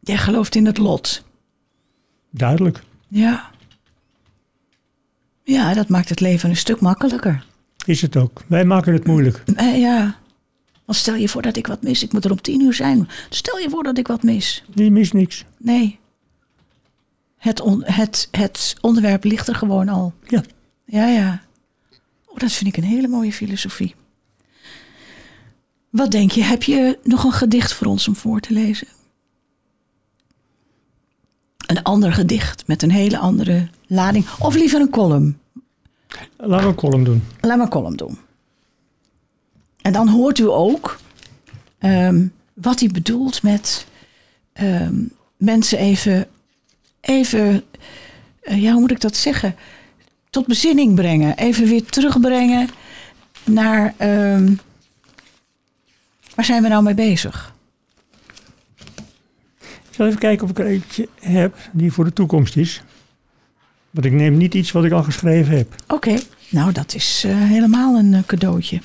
Jij 0.00 0.16
gelooft 0.16 0.54
in 0.54 0.66
het 0.66 0.78
lot. 0.78 1.24
Duidelijk. 2.30 2.82
Ja. 3.08 3.50
Ja, 5.42 5.74
dat 5.74 5.88
maakt 5.88 6.08
het 6.08 6.20
leven 6.20 6.50
een 6.50 6.56
stuk 6.56 6.80
makkelijker. 6.80 7.44
Is 7.84 8.02
het 8.02 8.16
ook. 8.16 8.42
Wij 8.46 8.64
maken 8.64 8.92
het 8.92 9.06
moeilijk. 9.06 9.42
Eh, 9.56 9.80
ja. 9.80 10.18
Want 10.90 11.02
stel 11.02 11.14
je 11.14 11.28
voor 11.28 11.42
dat 11.42 11.56
ik 11.56 11.66
wat 11.66 11.82
mis. 11.82 12.02
Ik 12.02 12.12
moet 12.12 12.24
er 12.24 12.30
om 12.30 12.40
tien 12.40 12.60
uur 12.60 12.74
zijn. 12.74 13.08
Stel 13.28 13.58
je 13.58 13.70
voor 13.70 13.82
dat 13.82 13.98
ik 13.98 14.06
wat 14.06 14.22
mis. 14.22 14.64
Je 14.74 14.90
mist 14.90 15.12
niks. 15.12 15.44
Nee. 15.58 15.98
Het, 17.36 17.60
on- 17.60 17.84
het, 17.84 18.28
het 18.30 18.74
onderwerp 18.80 19.24
ligt 19.24 19.48
er 19.48 19.54
gewoon 19.54 19.88
al. 19.88 20.12
Ja. 20.26 20.42
Ja, 20.84 21.06
ja. 21.06 21.42
Oh, 22.26 22.36
dat 22.38 22.52
vind 22.52 22.68
ik 22.68 22.76
een 22.76 22.88
hele 22.88 23.08
mooie 23.08 23.32
filosofie. 23.32 23.94
Wat 25.90 26.10
denk 26.10 26.30
je? 26.30 26.42
Heb 26.42 26.62
je 26.62 26.98
nog 27.02 27.24
een 27.24 27.32
gedicht 27.32 27.72
voor 27.72 27.86
ons 27.86 28.08
om 28.08 28.16
voor 28.16 28.40
te 28.40 28.52
lezen? 28.52 28.88
Een 31.66 31.82
ander 31.82 32.12
gedicht 32.12 32.66
met 32.66 32.82
een 32.82 32.90
hele 32.90 33.18
andere 33.18 33.68
lading. 33.86 34.26
Of 34.38 34.54
liever 34.54 34.80
een 34.80 34.90
column. 34.90 35.38
We 36.36 36.46
een 36.54 36.74
column 36.74 37.04
doen. 37.04 37.22
Laat 37.40 37.60
een 37.60 37.68
column 37.68 37.96
doen. 37.96 38.18
En 39.90 39.96
dan 39.96 40.08
hoort 40.08 40.38
u 40.38 40.48
ook 40.48 41.00
ehm, 41.78 42.26
wat 42.54 42.80
hij 42.80 42.88
bedoelt 42.88 43.42
met 43.42 43.86
ehm, 44.52 44.94
mensen 45.36 45.78
even, 45.78 46.26
even 47.00 47.62
eh, 48.42 48.62
ja, 48.62 48.72
hoe 48.72 48.80
moet 48.80 48.90
ik 48.90 49.00
dat 49.00 49.16
zeggen? 49.16 49.54
Tot 50.30 50.46
bezinning 50.46 50.94
brengen. 50.94 51.36
Even 51.36 51.66
weer 51.66 51.84
terugbrengen 51.84 52.68
naar 53.44 53.94
ehm, 53.96 54.54
waar 56.34 56.44
zijn 56.44 56.62
we 56.62 56.68
nou 56.68 56.82
mee 56.82 56.94
bezig? 56.94 57.54
Ik 59.60 59.96
zal 59.96 60.06
even 60.06 60.18
kijken 60.18 60.44
of 60.44 60.50
ik 60.50 60.58
er 60.58 60.66
eentje 60.66 61.08
heb 61.20 61.56
die 61.72 61.92
voor 61.92 62.04
de 62.04 62.12
toekomst 62.12 62.56
is. 62.56 62.82
Want 63.90 64.06
ik 64.06 64.12
neem 64.12 64.36
niet 64.36 64.54
iets 64.54 64.72
wat 64.72 64.84
ik 64.84 64.92
al 64.92 65.02
geschreven 65.02 65.56
heb. 65.56 65.74
Oké, 65.88 66.18
nou 66.48 66.72
dat 66.72 66.94
is 66.94 67.22
eh, 67.26 67.36
helemaal 67.36 67.98
een 67.98 68.14
eh, 68.14 68.22
cadeautje. 68.26 68.80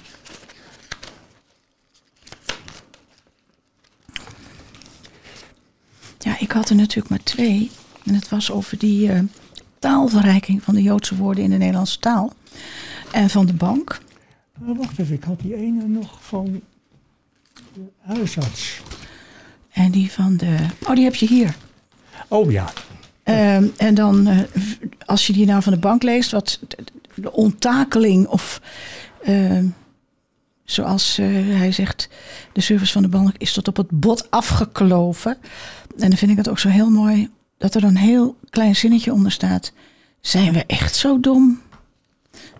Ja, 6.26 6.40
ik 6.40 6.52
had 6.52 6.70
er 6.70 6.76
natuurlijk 6.76 7.10
maar 7.10 7.24
twee. 7.24 7.72
En 8.04 8.14
het 8.14 8.30
was 8.30 8.52
over 8.52 8.78
die 8.78 9.12
eh, 9.12 9.20
taalverrijking 9.80 10.64
van 10.64 10.76
de 10.76 10.82
Joodse 10.82 11.16
woorden 11.16 11.44
in 11.44 11.50
de 11.50 11.58
Nederlandse 11.58 12.00
taal. 12.00 12.34
En 13.12 13.30
van 13.30 13.46
de 13.46 13.54
bank. 13.54 14.00
Oh, 14.62 14.78
wacht 14.78 15.00
even, 15.00 15.16
ik 15.16 15.24
had 15.24 15.40
die 15.40 15.56
ene 15.56 15.88
nog 15.88 16.18
van 16.22 16.62
de 17.74 17.82
huisarts. 18.02 18.82
En 19.72 19.92
die 19.92 20.12
van 20.12 20.38
de... 20.38 20.56
Oh, 20.88 20.96
die 20.96 21.04
heb 21.04 21.16
je 21.16 21.28
hier. 21.28 21.56
Oh 22.28 22.52
ja, 22.52 22.74
Ehm, 23.26 23.68
en 23.78 23.94
dan, 23.94 24.28
eh, 24.28 24.40
als 25.06 25.28
je 25.28 25.34
die 25.34 25.46
nou 25.46 25.62
van 25.62 25.74
de 25.74 25.80
bank 25.80 26.04
leest, 26.04 26.32
wat 26.32 26.60
de 27.16 27.32
onttakeling 27.32 28.28
of 28.28 28.62
ehm, 29.24 29.66
zoals 30.64 31.18
eh, 31.18 31.28
hij 31.32 31.72
zegt, 31.72 32.10
de 32.54 32.62
service 32.62 32.92
van 32.92 33.02
de 33.02 33.08
bank 33.08 33.36
is 33.38 33.54
tot 33.54 33.68
op 33.68 33.76
het 33.76 33.90
bot 33.90 34.32
afgekloven. 34.32 35.38
En 35.97 36.10
dan 36.10 36.17
vind 36.17 36.31
ik 36.31 36.38
het 36.38 36.49
ook 36.49 36.60
zo 36.60 36.69
heel 36.69 36.89
mooi 36.89 37.29
dat 37.58 37.75
er 37.75 37.84
een 37.84 37.97
heel 37.97 38.38
klein 38.49 38.75
zinnetje 38.75 39.13
onder 39.13 39.31
staat. 39.31 39.73
Zijn 40.21 40.53
we 40.53 40.63
echt 40.67 40.95
zo 40.95 41.19
dom? 41.19 41.62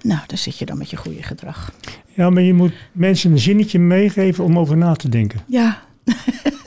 Nou, 0.02 0.20
daar 0.28 0.38
zit 0.38 0.58
je 0.58 0.66
dan 0.66 0.78
met 0.78 0.90
je 0.90 0.98
goede 0.98 1.24
gedrag. 1.24 1.74
Ja, 2.14 2.30
maar 2.30 2.44
je 2.44 2.54
moet 2.54 2.74
mensen 2.92 3.32
een 3.32 3.40
zinnetje 3.40 3.80
meegeven 3.80 4.44
om 4.44 4.60
over 4.60 4.78
na 4.78 4.94
te 4.94 5.10
denken. 5.10 5.40
Ja, 5.48 5.84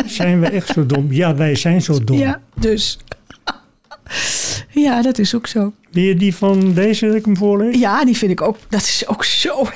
Zijn 0.06 0.40
we 0.40 0.46
echt 0.48 0.68
zo 0.68 0.86
dom? 0.86 1.12
Ja, 1.12 1.34
wij 1.34 1.54
zijn 1.54 1.82
zo 1.82 2.04
dom. 2.04 2.18
ja 2.18 2.40
dus. 2.54 2.98
ja, 4.70 5.02
dat 5.02 5.18
is 5.18 5.34
ook 5.34 5.46
zo. 5.46 5.72
Wil 5.90 6.02
je 6.02 6.14
die 6.14 6.34
van 6.34 6.74
deze 6.74 7.06
dat 7.06 7.14
ik 7.14 7.24
hem 7.24 7.36
voorlees? 7.36 7.78
Ja, 7.78 8.04
die 8.04 8.16
vind 8.16 8.30
ik 8.30 8.40
ook, 8.40 8.56
dat 8.68 8.80
is 8.82 9.06
ook 9.06 9.24
zo, 9.24 9.68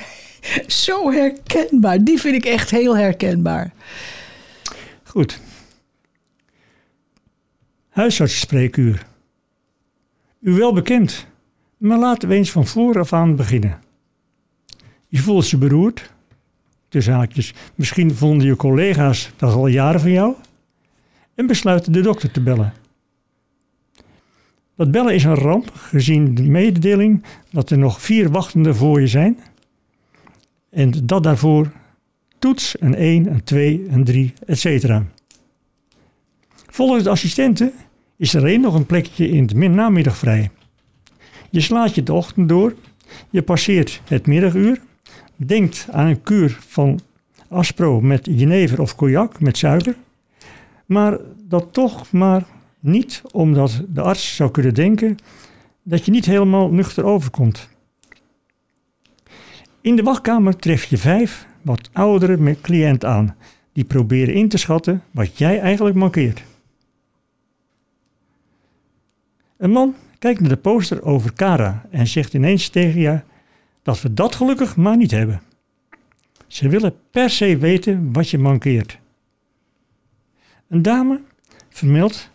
zo 0.67 1.13
herkenbaar. 1.13 2.05
Die 2.05 2.21
vind 2.21 2.35
ik 2.35 2.45
echt 2.45 2.71
heel 2.71 2.97
herkenbaar. 2.97 3.73
Goed. 5.03 5.41
Huisartsspreekuur. 7.93 9.07
U 10.41 10.53
wel 10.53 10.73
bekend, 10.73 11.27
maar 11.77 11.99
laten 11.99 12.29
we 12.29 12.35
eens 12.35 12.51
van 12.51 12.67
vooraf 12.67 13.13
aan 13.13 13.37
beginnen. 13.37 13.81
Je 15.09 15.19
voelt 15.19 15.51
je 15.51 15.57
beroerd. 15.57 16.13
Tussen 16.89 17.13
haakjes, 17.13 17.55
misschien 17.75 18.15
vonden 18.15 18.47
je 18.47 18.57
collega's 18.57 19.31
dat 19.37 19.55
al 19.55 19.67
jaren 19.67 20.01
van 20.01 20.11
jou. 20.11 20.35
En 21.35 21.47
besluiten 21.47 21.93
de 21.93 22.01
dokter 22.01 22.31
te 22.31 22.43
bellen. 22.43 22.73
Dat 24.77 24.91
bellen 24.91 25.15
is 25.15 25.25
een 25.25 25.35
ramp, 25.35 25.71
gezien 25.75 26.35
de 26.35 26.43
mededeling 26.43 27.25
dat 27.51 27.71
er 27.71 27.79
nog 27.79 28.03
vier 28.03 28.31
wachtenden 28.31 28.77
voor 28.77 29.01
je 29.01 29.07
zijn. 29.07 29.39
En 30.71 31.07
dat 31.07 31.23
daarvoor 31.23 31.73
toets 32.39 32.75
een 32.81 32.95
1, 32.95 33.27
een 33.27 33.45
2, 33.45 33.87
een 33.89 34.05
3, 34.05 34.33
etc. 34.47 35.01
Volgens 36.73 37.05
de 37.05 37.11
assistenten 37.11 37.73
is 38.17 38.35
er 38.35 38.41
alleen 38.41 38.61
nog 38.61 38.75
een 38.75 38.87
plekje 38.87 39.29
in 39.29 39.47
de 39.47 39.55
min- 39.55 39.75
namiddag 39.75 40.17
vrij. 40.17 40.51
Je 41.51 41.61
slaat 41.61 41.95
je 41.95 42.03
de 42.03 42.13
ochtend 42.13 42.49
door, 42.49 42.75
je 43.31 43.43
passeert 43.43 44.01
het 44.05 44.27
middaguur, 44.27 44.81
denkt 45.37 45.87
aan 45.91 46.07
een 46.07 46.23
kuur 46.23 46.59
van 46.61 47.01
Aspro 47.49 48.01
met 48.01 48.27
jenever 48.31 48.81
of 48.81 48.95
cognac 48.95 49.41
met 49.41 49.57
suiker, 49.57 49.97
maar 50.87 51.19
dat 51.49 51.73
toch 51.73 52.13
maar 52.13 52.45
niet 52.81 53.23
omdat 53.33 53.83
de 53.89 54.01
arts 54.01 54.37
zou 54.37 54.51
kunnen 54.51 54.75
denken 54.75 55.17
dat 55.83 56.05
je 56.05 56.11
niet 56.11 56.27
helemaal 56.27 56.71
nuchter 56.71 57.05
overkomt. 57.05 57.69
In 59.81 59.97
de 59.97 60.03
wachtkamer 60.03 60.57
tref 60.57 60.85
je 60.85 60.99
vijf 60.99 61.47
wat 61.63 61.91
oudere 61.93 62.37
met 62.37 62.61
cliënt 62.61 63.05
aan, 63.05 63.37
die 63.73 63.85
proberen 63.85 64.35
in 64.35 64.49
te 64.49 64.59
schatten 64.59 65.03
wat 65.11 65.39
jij 65.39 65.61
eigenlijk 65.61 65.97
mankeert. 65.97 66.43
Een 69.63 69.71
man 69.71 69.95
kijkt 70.19 70.41
naar 70.41 70.49
de 70.49 70.57
poster 70.57 71.03
over 71.03 71.33
Cara 71.33 71.87
en 71.91 72.07
zegt 72.07 72.35
ineens 72.35 72.69
tegen 72.69 73.01
je 73.01 73.21
dat 73.83 74.01
we 74.01 74.15
dat 74.15 74.35
gelukkig 74.35 74.77
maar 74.77 74.97
niet 74.97 75.11
hebben. 75.11 75.43
Ze 76.47 76.69
willen 76.69 76.95
per 77.11 77.31
se 77.31 77.57
weten 77.57 78.13
wat 78.13 78.29
je 78.29 78.39
mankeert. 78.39 78.99
Een 80.69 80.83
dame 80.83 81.21
vermeldt 81.69 82.31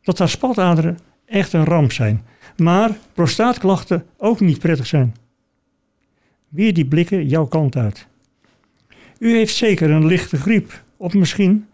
dat 0.00 0.18
haar 0.18 0.28
spataderen 0.28 0.98
echt 1.24 1.52
een 1.52 1.64
ramp 1.64 1.92
zijn, 1.92 2.24
maar 2.56 2.90
prostaatklachten 3.12 4.06
ook 4.16 4.40
niet 4.40 4.58
prettig 4.58 4.86
zijn. 4.86 5.14
Weer 6.48 6.74
die 6.74 6.86
blikken 6.86 7.26
jouw 7.28 7.46
kant 7.46 7.76
uit. 7.76 8.06
U 9.18 9.36
heeft 9.36 9.54
zeker 9.54 9.90
een 9.90 10.06
lichte 10.06 10.36
griep 10.36 10.82
of 10.96 11.14
misschien 11.14 11.66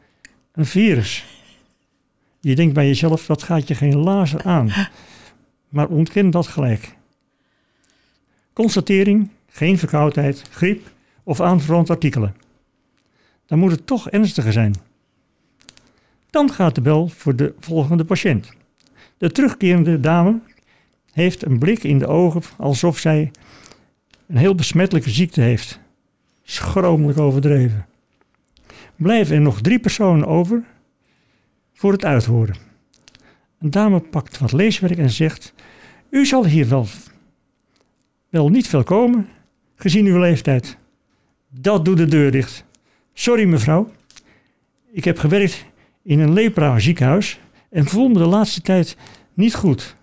een 0.53 0.66
virus. 0.66 1.38
Je 2.49 2.55
denkt 2.55 2.75
bij 2.75 2.87
jezelf, 2.87 3.27
dat 3.27 3.43
gaat 3.43 3.69
je 3.69 3.75
geen 3.75 3.97
lazer 3.97 4.43
aan. 4.45 4.71
Maar 5.69 5.89
ontken 5.89 6.31
dat 6.31 6.47
gelijk. 6.47 6.97
Constatering, 8.53 9.31
geen 9.49 9.79
verkoudheid, 9.79 10.43
griep 10.51 10.91
of 11.23 11.41
aanverwante 11.41 11.93
artikelen. 11.93 12.37
Dan 13.47 13.59
moet 13.59 13.71
het 13.71 13.87
toch 13.87 14.11
ernstiger 14.11 14.53
zijn. 14.53 14.75
Dan 16.31 16.53
gaat 16.53 16.75
de 16.75 16.81
bel 16.81 17.09
voor 17.09 17.37
de 17.37 17.55
volgende 17.61 18.05
patiënt. 18.05 18.53
De 19.19 19.33
terugkerende 19.33 20.01
dame 20.01 20.41
heeft 21.13 21.45
een 21.45 21.59
blik 21.59 21.83
in 21.83 21.99
de 21.99 22.07
ogen 22.07 22.43
alsof 22.57 22.99
zij 22.99 23.31
een 24.27 24.37
heel 24.37 24.55
besmettelijke 24.55 25.11
ziekte 25.11 25.41
heeft. 25.41 25.81
Schromelijk 26.43 27.19
overdreven. 27.19 27.87
Blijven 28.97 29.35
er 29.35 29.43
nog 29.43 29.61
drie 29.61 29.79
personen 29.79 30.27
over 30.27 30.65
voor 31.79 31.93
het 31.93 32.05
uithoren. 32.05 32.57
Een 33.59 33.71
dame 33.71 34.01
pakt 34.01 34.38
wat 34.38 34.53
leeswerk 34.53 34.99
en 34.99 35.11
zegt: 35.11 35.55
U 36.11 36.27
zal 36.27 36.45
hier 36.45 36.69
wel, 36.69 36.87
wel 38.29 38.49
niet 38.49 38.69
veel 38.69 38.83
komen, 38.83 39.29
gezien 39.75 40.07
uw 40.07 40.19
leeftijd. 40.19 40.77
Dat 41.49 41.85
doet 41.85 41.97
de 41.97 42.07
deur 42.07 42.31
dicht. 42.31 42.64
Sorry 43.12 43.45
mevrouw, 43.45 43.91
ik 44.93 45.05
heb 45.05 45.19
gewerkt 45.19 45.64
in 46.03 46.19
een 46.19 46.33
lepra 46.33 46.79
ziekenhuis 46.79 47.41
en 47.71 47.87
voel 47.87 48.09
me 48.09 48.19
de 48.19 48.27
laatste 48.27 48.61
tijd 48.61 48.97
niet 49.35 49.55
goed. 49.55 49.97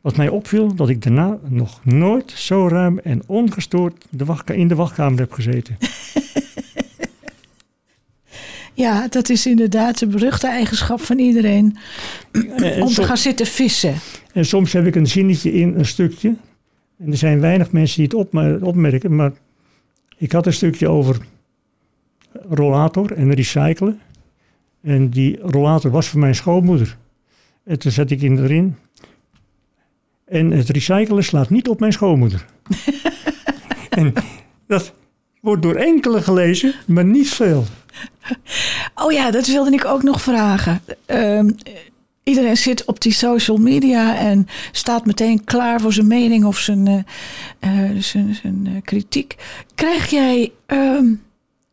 Wat 0.00 0.16
mij 0.16 0.28
opviel, 0.28 0.74
dat 0.74 0.88
ik 0.88 1.02
daarna 1.02 1.38
nog 1.48 1.84
nooit 1.84 2.30
zo 2.30 2.68
ruim 2.68 2.98
en 2.98 3.22
ongestoord 3.26 4.06
in 4.46 4.68
de 4.68 4.74
wachtkamer 4.74 5.18
heb 5.18 5.32
gezeten. 5.32 5.76
Ja, 8.80 9.08
dat 9.08 9.28
is 9.28 9.46
inderdaad 9.46 9.98
de 9.98 10.06
beruchte 10.06 10.46
eigenschap 10.46 11.00
van 11.00 11.18
iedereen. 11.18 11.76
En, 12.32 12.82
Om 12.82 12.88
te 12.88 13.02
gaan 13.02 13.16
zitten 13.16 13.46
vissen. 13.46 13.94
en 14.32 14.44
soms 14.44 14.72
heb 14.72 14.86
ik 14.86 14.94
een 14.94 15.06
zinnetje 15.06 15.52
in 15.52 15.74
een 15.78 15.86
stukje. 15.86 16.34
En 16.98 17.10
er 17.10 17.16
zijn 17.16 17.40
weinig 17.40 17.72
mensen 17.72 17.96
die 17.96 18.04
het 18.04 18.14
opme- 18.14 18.58
opmerken, 18.62 19.16
maar 19.16 19.32
ik 20.16 20.32
had 20.32 20.46
een 20.46 20.52
stukje 20.52 20.88
over 20.88 21.16
rollator 22.48 23.12
en 23.12 23.34
recyclen. 23.34 24.00
En 24.82 25.08
die 25.08 25.38
rollator 25.40 25.90
was 25.90 26.08
voor 26.08 26.20
mijn 26.20 26.34
schoonmoeder. 26.34 26.96
En 27.64 27.78
toen 27.78 27.92
zet 27.92 28.10
ik 28.10 28.22
in 28.22 28.38
erin. 28.38 28.76
En 30.24 30.50
het 30.50 30.68
recyclen 30.68 31.24
slaat 31.24 31.50
niet 31.50 31.68
op 31.68 31.80
mijn 31.80 31.92
schoonmoeder. 31.92 32.44
en 33.88 34.12
dat 34.66 34.92
wordt 35.40 35.62
door 35.62 35.74
enkele 35.74 36.22
gelezen, 36.22 36.74
maar 36.86 37.04
niet 37.04 37.28
veel. 37.28 37.64
Oh 38.94 39.12
ja, 39.12 39.30
dat 39.30 39.46
wilde 39.46 39.70
ik 39.72 39.84
ook 39.84 40.02
nog 40.02 40.22
vragen. 40.22 40.82
Ehm, 41.06 41.50
iedereen 42.22 42.56
zit 42.56 42.84
op 42.84 43.00
die 43.00 43.12
social 43.12 43.56
media 43.56 44.16
en 44.16 44.46
staat 44.72 45.06
meteen 45.06 45.44
klaar 45.44 45.80
voor 45.80 45.92
zijn 45.92 46.06
mening 46.06 46.44
of 46.44 46.58
zijn, 46.58 46.86
eh, 46.86 47.90
eh, 47.90 48.02
zijn, 48.02 48.34
zijn 48.34 48.66
eh, 48.66 48.72
kritiek. 48.82 49.36
Krijg 49.74 50.10
jij 50.10 50.52
ehm, 50.66 51.14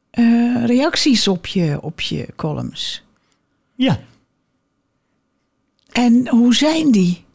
eh, 0.09 0.65
reacties 0.65 1.27
op 1.27 1.45
je, 1.45 1.81
op 1.81 2.01
je 2.01 2.27
columns? 2.35 3.03
Ja, 3.75 3.99
En 5.91 6.27
hoe 6.27 6.55
zijn 6.55 6.91
die? 6.91 7.25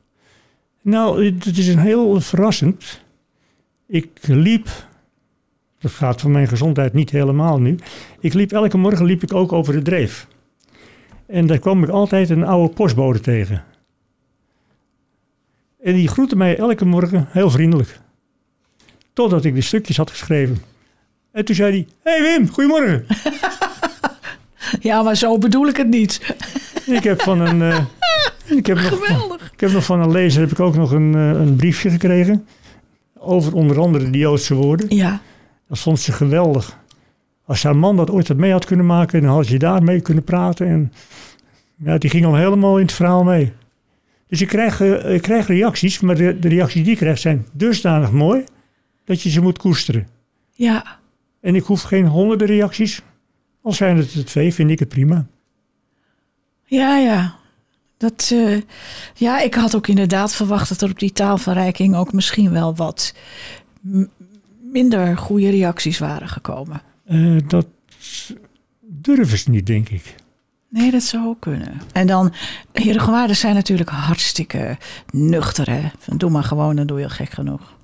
Nou, 0.83 1.25
het 1.25 1.59
is 1.59 1.69
een 1.69 1.79
heel 1.79 2.21
verrassend. 2.21 3.01
Ik 3.87 4.09
liep, 4.23 4.69
dat 5.83 5.91
gaat 5.93 6.21
voor 6.21 6.31
mijn 6.31 6.49
gezondheid 6.49 6.93
niet 6.93 7.11
helemaal 7.11 7.61
nu. 7.61 7.79
Ik 8.21 8.35
liep 8.35 8.53
elke 8.53 8.77
morgen 8.79 9.05
liep 9.07 9.23
ik 9.23 9.35
ook 9.35 9.53
over 9.53 9.73
de 9.73 9.83
dreef. 9.83 10.27
En 11.27 11.47
daar 11.47 11.59
kwam 11.59 11.83
ik 11.85 11.89
altijd 11.91 12.31
een 12.31 12.45
oude 12.45 12.75
postbode 12.75 13.21
tegen. 13.21 13.65
En 15.83 15.95
die 15.95 16.09
groette 16.09 16.37
mij 16.37 16.57
elke 16.59 16.85
morgen 16.85 17.27
heel 17.31 17.51
vriendelijk. 17.51 18.01
Totdat 19.13 19.45
ik 19.45 19.55
de 19.55 19.61
stukjes 19.61 19.97
had 19.97 20.11
geschreven. 20.11 20.63
En 21.33 21.45
toen 21.45 21.55
zei 21.55 21.71
hij, 21.73 21.87
hey 22.03 22.23
Wim, 22.23 22.49
goedemorgen. 22.49 23.07
Ja, 24.81 25.03
maar 25.03 25.17
zo 25.17 25.39
bedoel 25.39 25.67
ik 25.67 25.77
het 25.77 25.89
niet. 25.89 26.35
ik 26.99 27.03
heb 27.03 27.23
van 27.23 27.41
een... 27.41 27.63
eh, 27.63 27.85
ik 28.57 28.67
heb 28.67 28.77
nog, 28.77 28.89
Geweldig. 28.89 29.51
Ik 29.53 29.61
heb 29.61 29.71
nog 29.71 29.85
van 29.85 30.01
een 30.01 30.11
lezer 30.11 30.41
heb 30.41 30.51
ik 30.51 30.61
ook 30.61 30.77
nog 30.77 30.91
een, 30.91 31.15
eh, 31.15 31.29
een 31.41 31.57
briefje 31.57 31.91
gekregen. 31.91 32.47
Over 33.19 33.55
onder 33.55 33.81
andere 33.81 34.11
die 34.11 34.21
Joodse 34.21 34.55
woorden. 34.55 34.97
Ja, 34.97 35.21
Dat 35.73 35.81
vond 35.81 36.01
ze 36.01 36.13
geweldig. 36.13 36.79
Als 37.45 37.63
haar 37.63 37.77
man 37.77 37.97
dat 37.97 38.11
ooit 38.11 38.29
had 38.29 38.37
mee 38.37 38.53
had 38.53 38.65
kunnen 38.65 38.87
maken, 38.87 39.23
dan 39.23 39.31
had 39.31 39.49
je 39.49 39.59
daarmee 39.59 40.01
kunnen 40.01 40.25
praten. 40.25 40.67
En 40.67 40.93
ja, 41.77 41.99
die 41.99 42.11
ging 42.11 42.25
al 42.25 42.35
helemaal 42.35 42.79
in 42.79 42.85
het 42.85 42.95
verhaal 42.95 43.25
mee. 43.25 43.53
Dus 44.27 44.41
ik 44.41 44.49
krijg, 44.49 44.81
eh, 44.81 45.15
ik 45.15 45.23
krijg 45.23 45.47
reacties, 45.47 46.01
maar 46.01 46.15
de, 46.15 46.39
de 46.39 46.49
reacties 46.49 46.83
die 46.83 46.93
ik 46.93 46.99
krijg 46.99 47.19
zijn 47.19 47.47
dusdanig 47.53 48.11
mooi 48.11 48.45
dat 49.05 49.23
je 49.23 49.31
ze 49.31 49.41
moet 49.41 49.59
koesteren. 49.59 50.09
ja. 50.55 51.01
En 51.41 51.55
ik 51.55 51.65
hoef 51.65 51.83
geen 51.83 52.07
honderden 52.07 52.47
reacties. 52.47 53.03
Al 53.63 53.73
zijn 53.73 53.97
het 53.97 54.13
er 54.15 54.25
twee, 54.25 54.55
vind 54.55 54.71
ik 54.71 54.79
het 54.79 54.89
prima. 54.89 55.27
Ja, 56.65 56.97
ja. 56.97 57.35
Dat, 57.97 58.31
eh, 58.33 58.61
ja, 59.15 59.41
ik 59.41 59.55
had 59.55 59.77
ook 59.77 59.87
inderdaad 59.87 60.35
verwacht 60.35 60.69
dat 60.69 60.81
er 60.81 60.91
op 60.91 60.99
die 60.99 61.13
taalverrijking 61.13 61.97
ook 61.97 62.13
misschien 62.13 62.51
wel 62.51 62.75
wat 62.75 63.15
minder 64.73 65.17
goede 65.17 65.51
reacties 65.51 65.99
waren 65.99 66.29
gekomen. 66.29 66.83
Eh, 67.05 67.37
dat 67.47 67.67
durven 68.81 69.39
ze 69.39 69.51
niet, 69.51 69.67
denk 69.67 69.89
ik. 69.89 70.15
Nee, 70.69 70.91
dat 70.91 71.03
zou 71.03 71.27
ook 71.27 71.41
kunnen. 71.41 71.81
En 71.93 72.07
dan, 72.07 72.33
Herengewaarden 72.73 73.37
zijn 73.37 73.55
natuurlijk 73.55 73.91
hartstikke 73.91 74.79
nuchter. 75.11 75.71
Hè? 75.71 75.89
Van, 75.99 76.17
doe 76.17 76.31
maar 76.31 76.45
gewoon, 76.45 76.77
dan 76.77 76.87
doe 76.87 76.99
je 76.99 77.05
al 77.05 77.11
gek 77.11 77.31
genoeg. 77.31 77.75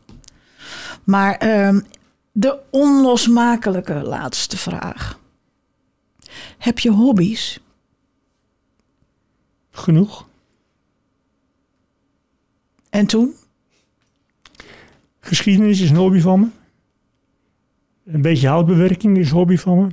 Maar 1.05 1.37
ehm, 1.37 1.81
de 2.33 2.59
onlosmakelijke 2.71 3.95
laatste 3.95 4.57
vraag. 4.57 5.21
Heb 6.59 6.79
je 6.79 6.91
hobby's? 6.91 7.61
Genoeg. 9.71 10.29
En 12.91 13.07
toen? 13.07 13.35
Geschiedenis 15.21 15.81
is 15.81 15.91
een 15.91 15.97
hobby 15.97 16.21
van 16.21 16.41
me. 16.41 16.49
Een 18.09 18.23
beetje 18.23 18.49
houtbewerking 18.49 19.19
is 19.19 19.31
hobby 19.31 19.57
van 19.57 19.79
me. 19.79 19.87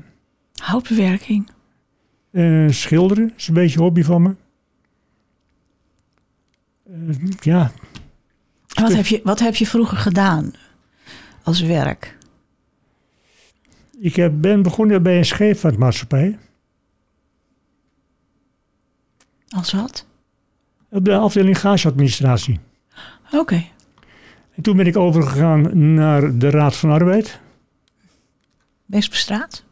Houtbewerking. 0.61 1.49
Eh, 2.31 2.69
schilderen 2.69 3.33
is 3.37 3.47
een 3.47 3.53
beetje 3.53 3.79
hobby 3.79 4.03
van 4.03 4.21
me. 4.21 4.35
Eh, 6.83 7.29
ja, 7.39 7.71
Wat 8.67 8.93
heb, 8.93 9.05
je, 9.05 9.21
wat 9.23 9.39
heb 9.39 9.55
je 9.55 9.67
vroeger 9.67 9.97
gedaan 9.97 10.53
als 11.43 11.61
werk? 11.61 12.17
ik 13.99 14.15
heb, 14.15 14.33
ben 14.35 14.61
begonnen 14.61 15.03
bij 15.03 15.17
een 15.17 15.25
scheepvaartmaatschappij. 15.25 16.37
Als 19.47 19.71
wat? 19.71 20.05
Op 20.89 21.05
de 21.05 21.15
afdeling 21.15 21.59
gaasadministratie. 21.59 22.59
Oké. 23.31 23.63
En 24.55 24.63
toen 24.63 24.77
ben 24.77 24.85
ik 24.87 24.97
overgegaan 24.97 25.93
naar 25.93 26.37
de 26.37 26.49
Raad 26.49 26.75
van 26.75 26.89
Arbeid. 26.89 27.39
Westbestraat? 28.85 29.63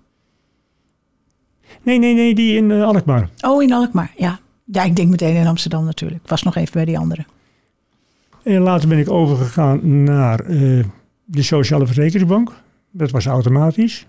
Nee, 1.81 1.99
nee, 1.99 2.13
nee, 2.13 2.35
die 2.35 2.57
in 2.57 2.71
eh, 2.71 2.83
Alkmaar. 2.83 3.29
Oh, 3.41 3.63
in 3.63 3.73
Alkmaar, 3.73 4.13
ja. 4.17 4.39
Ja, 4.63 4.83
ik 4.83 4.95
denk 4.95 5.09
meteen 5.09 5.35
in 5.35 5.47
Amsterdam 5.47 5.85
natuurlijk. 5.85 6.23
Ik 6.23 6.29
was 6.29 6.43
nog 6.43 6.55
even 6.55 6.73
bij 6.73 6.85
die 6.85 6.97
andere. 6.97 7.25
En 8.43 8.61
later 8.61 8.89
ben 8.89 8.97
ik 8.97 9.09
overgegaan 9.09 10.03
naar 10.03 10.39
eh, 10.39 10.83
de 11.25 11.41
Sociale 11.41 11.85
Verzekeringsbank. 11.85 12.51
Dat 12.91 13.11
was 13.11 13.25
automatisch. 13.25 14.07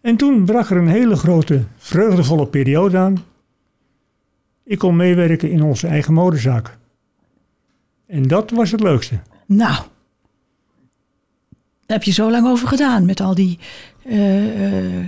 En 0.00 0.16
toen 0.16 0.44
brak 0.44 0.70
er 0.70 0.76
een 0.76 0.88
hele 0.88 1.16
grote, 1.16 1.64
vreugdevolle 1.76 2.46
periode 2.46 2.98
aan. 2.98 3.24
Ik 4.64 4.78
kon 4.78 4.96
meewerken 4.96 5.50
in 5.50 5.62
onze 5.62 5.86
eigen 5.86 6.14
modezaak. 6.14 6.76
En 8.06 8.22
dat 8.22 8.50
was 8.50 8.70
het 8.70 8.80
leukste. 8.80 9.18
Nou, 9.46 9.84
heb 11.92 12.02
je 12.02 12.12
zo 12.12 12.30
lang 12.30 12.46
over 12.46 12.68
gedaan 12.68 13.04
met 13.04 13.20
al 13.20 13.34
die 13.34 13.58
eh, 14.04 14.96
eh, 14.98 15.04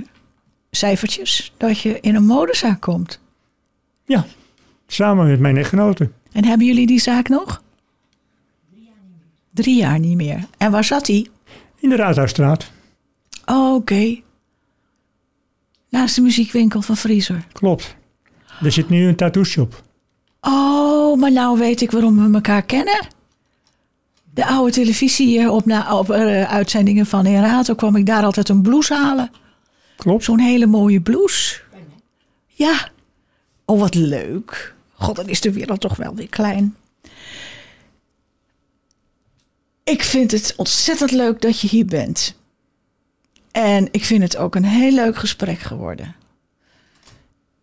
cijfertjes 0.71 1.53
dat 1.57 1.81
je 1.81 2.01
in 2.01 2.15
een 2.15 2.27
modezaak 2.27 2.81
komt. 2.81 3.21
Ja, 4.05 4.27
samen 4.87 5.27
met 5.29 5.41
mijn 5.41 5.57
echtgenote. 5.57 6.11
En 6.33 6.45
hebben 6.45 6.67
jullie 6.67 6.87
die 6.87 7.01
zaak 7.01 7.29
nog? 7.29 7.63
Drie 9.53 9.77
jaar 9.77 9.99
niet 9.99 10.17
meer. 10.17 10.47
En 10.57 10.71
waar 10.71 10.85
zat 10.85 11.07
die? 11.07 11.31
In 11.79 11.89
de 11.89 11.97
Raadhuisstraat. 11.97 12.71
Oh, 13.45 13.75
oké. 13.75 14.21
Naast 15.89 16.15
de 16.15 16.21
muziekwinkel 16.21 16.83
van 16.83 16.97
Frieser. 16.97 17.47
Klopt. 17.53 17.97
Er 18.63 18.73
zit 18.73 18.89
nu 18.89 19.07
een 19.07 19.17
tattoo 19.17 19.45
shop. 19.45 19.83
Oh, 20.41 21.19
maar 21.19 21.33
nou 21.33 21.59
weet 21.59 21.81
ik 21.81 21.91
waarom 21.91 22.29
we 22.29 22.35
elkaar 22.35 22.63
kennen. 22.63 23.07
De 24.35 24.47
oude 24.47 24.73
televisie 24.73 25.51
op, 25.51 25.67
na, 25.67 25.99
op 25.99 26.11
eh, 26.11 26.43
uitzendingen 26.43 27.07
van 27.07 27.27
Herato 27.27 27.75
kwam 27.75 27.97
ik 27.97 28.07
daar 28.07 28.25
altijd 28.25 28.49
een 28.49 28.63
blouse 28.63 28.95
halen. 28.95 29.31
Klopt. 29.97 30.25
Zo'n 30.25 30.41
hele 30.41 30.67
mooie 30.67 31.01
blouse. 31.01 31.61
Ja. 32.47 32.89
Oh, 33.65 33.81
wat 33.81 33.95
leuk. 33.95 34.75
God, 34.95 35.17
dan 35.17 35.29
is 35.29 35.41
de 35.41 35.53
wereld 35.53 35.81
toch 35.81 35.97
wel 35.97 36.15
weer 36.15 36.29
klein. 36.29 36.77
Ik 39.85 40.03
vind 40.03 40.31
het 40.31 40.55
ontzettend 40.57 41.11
leuk 41.11 41.41
dat 41.41 41.61
je 41.61 41.69
hier 41.69 41.87
bent. 41.87 42.35
En 43.51 43.89
ik 43.91 44.05
vind 44.05 44.23
het 44.23 44.37
ook 44.37 44.55
een 44.55 44.65
heel 44.65 44.93
leuk 44.93 45.17
gesprek 45.17 45.59
geworden. 45.59 46.15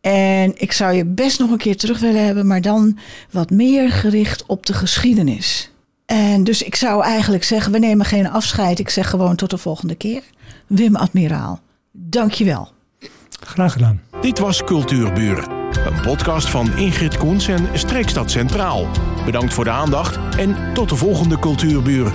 En 0.01 0.53
ik 0.61 0.71
zou 0.71 0.93
je 0.93 1.05
best 1.05 1.39
nog 1.39 1.51
een 1.51 1.57
keer 1.57 1.77
terug 1.77 1.99
willen 1.99 2.25
hebben, 2.25 2.47
maar 2.47 2.61
dan 2.61 2.97
wat 3.31 3.49
meer 3.49 3.91
gericht 3.91 4.45
op 4.45 4.65
de 4.65 4.73
geschiedenis. 4.73 5.71
En 6.07 6.43
dus 6.43 6.61
ik 6.61 6.75
zou 6.75 7.03
eigenlijk 7.03 7.43
zeggen, 7.43 7.71
we 7.71 7.79
nemen 7.79 8.05
geen 8.05 8.29
afscheid. 8.29 8.79
Ik 8.79 8.89
zeg 8.89 9.09
gewoon 9.09 9.35
tot 9.35 9.49
de 9.49 9.57
volgende 9.57 9.95
keer. 9.95 10.23
Wim 10.67 10.95
Admiraal, 10.95 11.59
dank 11.91 12.31
je 12.31 12.45
wel. 12.45 12.71
Graag 13.39 13.71
gedaan. 13.71 14.01
Dit 14.21 14.39
was 14.39 14.63
Cultuurburen. 14.63 15.51
Een 15.85 16.01
podcast 16.01 16.49
van 16.49 16.77
Ingrid 16.77 17.17
Koens 17.17 17.47
en 17.47 17.67
Streekstad 17.73 18.31
Centraal. 18.31 18.87
Bedankt 19.25 19.53
voor 19.53 19.63
de 19.63 19.69
aandacht 19.69 20.35
en 20.37 20.73
tot 20.73 20.89
de 20.89 20.95
volgende 20.95 21.39
Cultuurburen. 21.39 22.13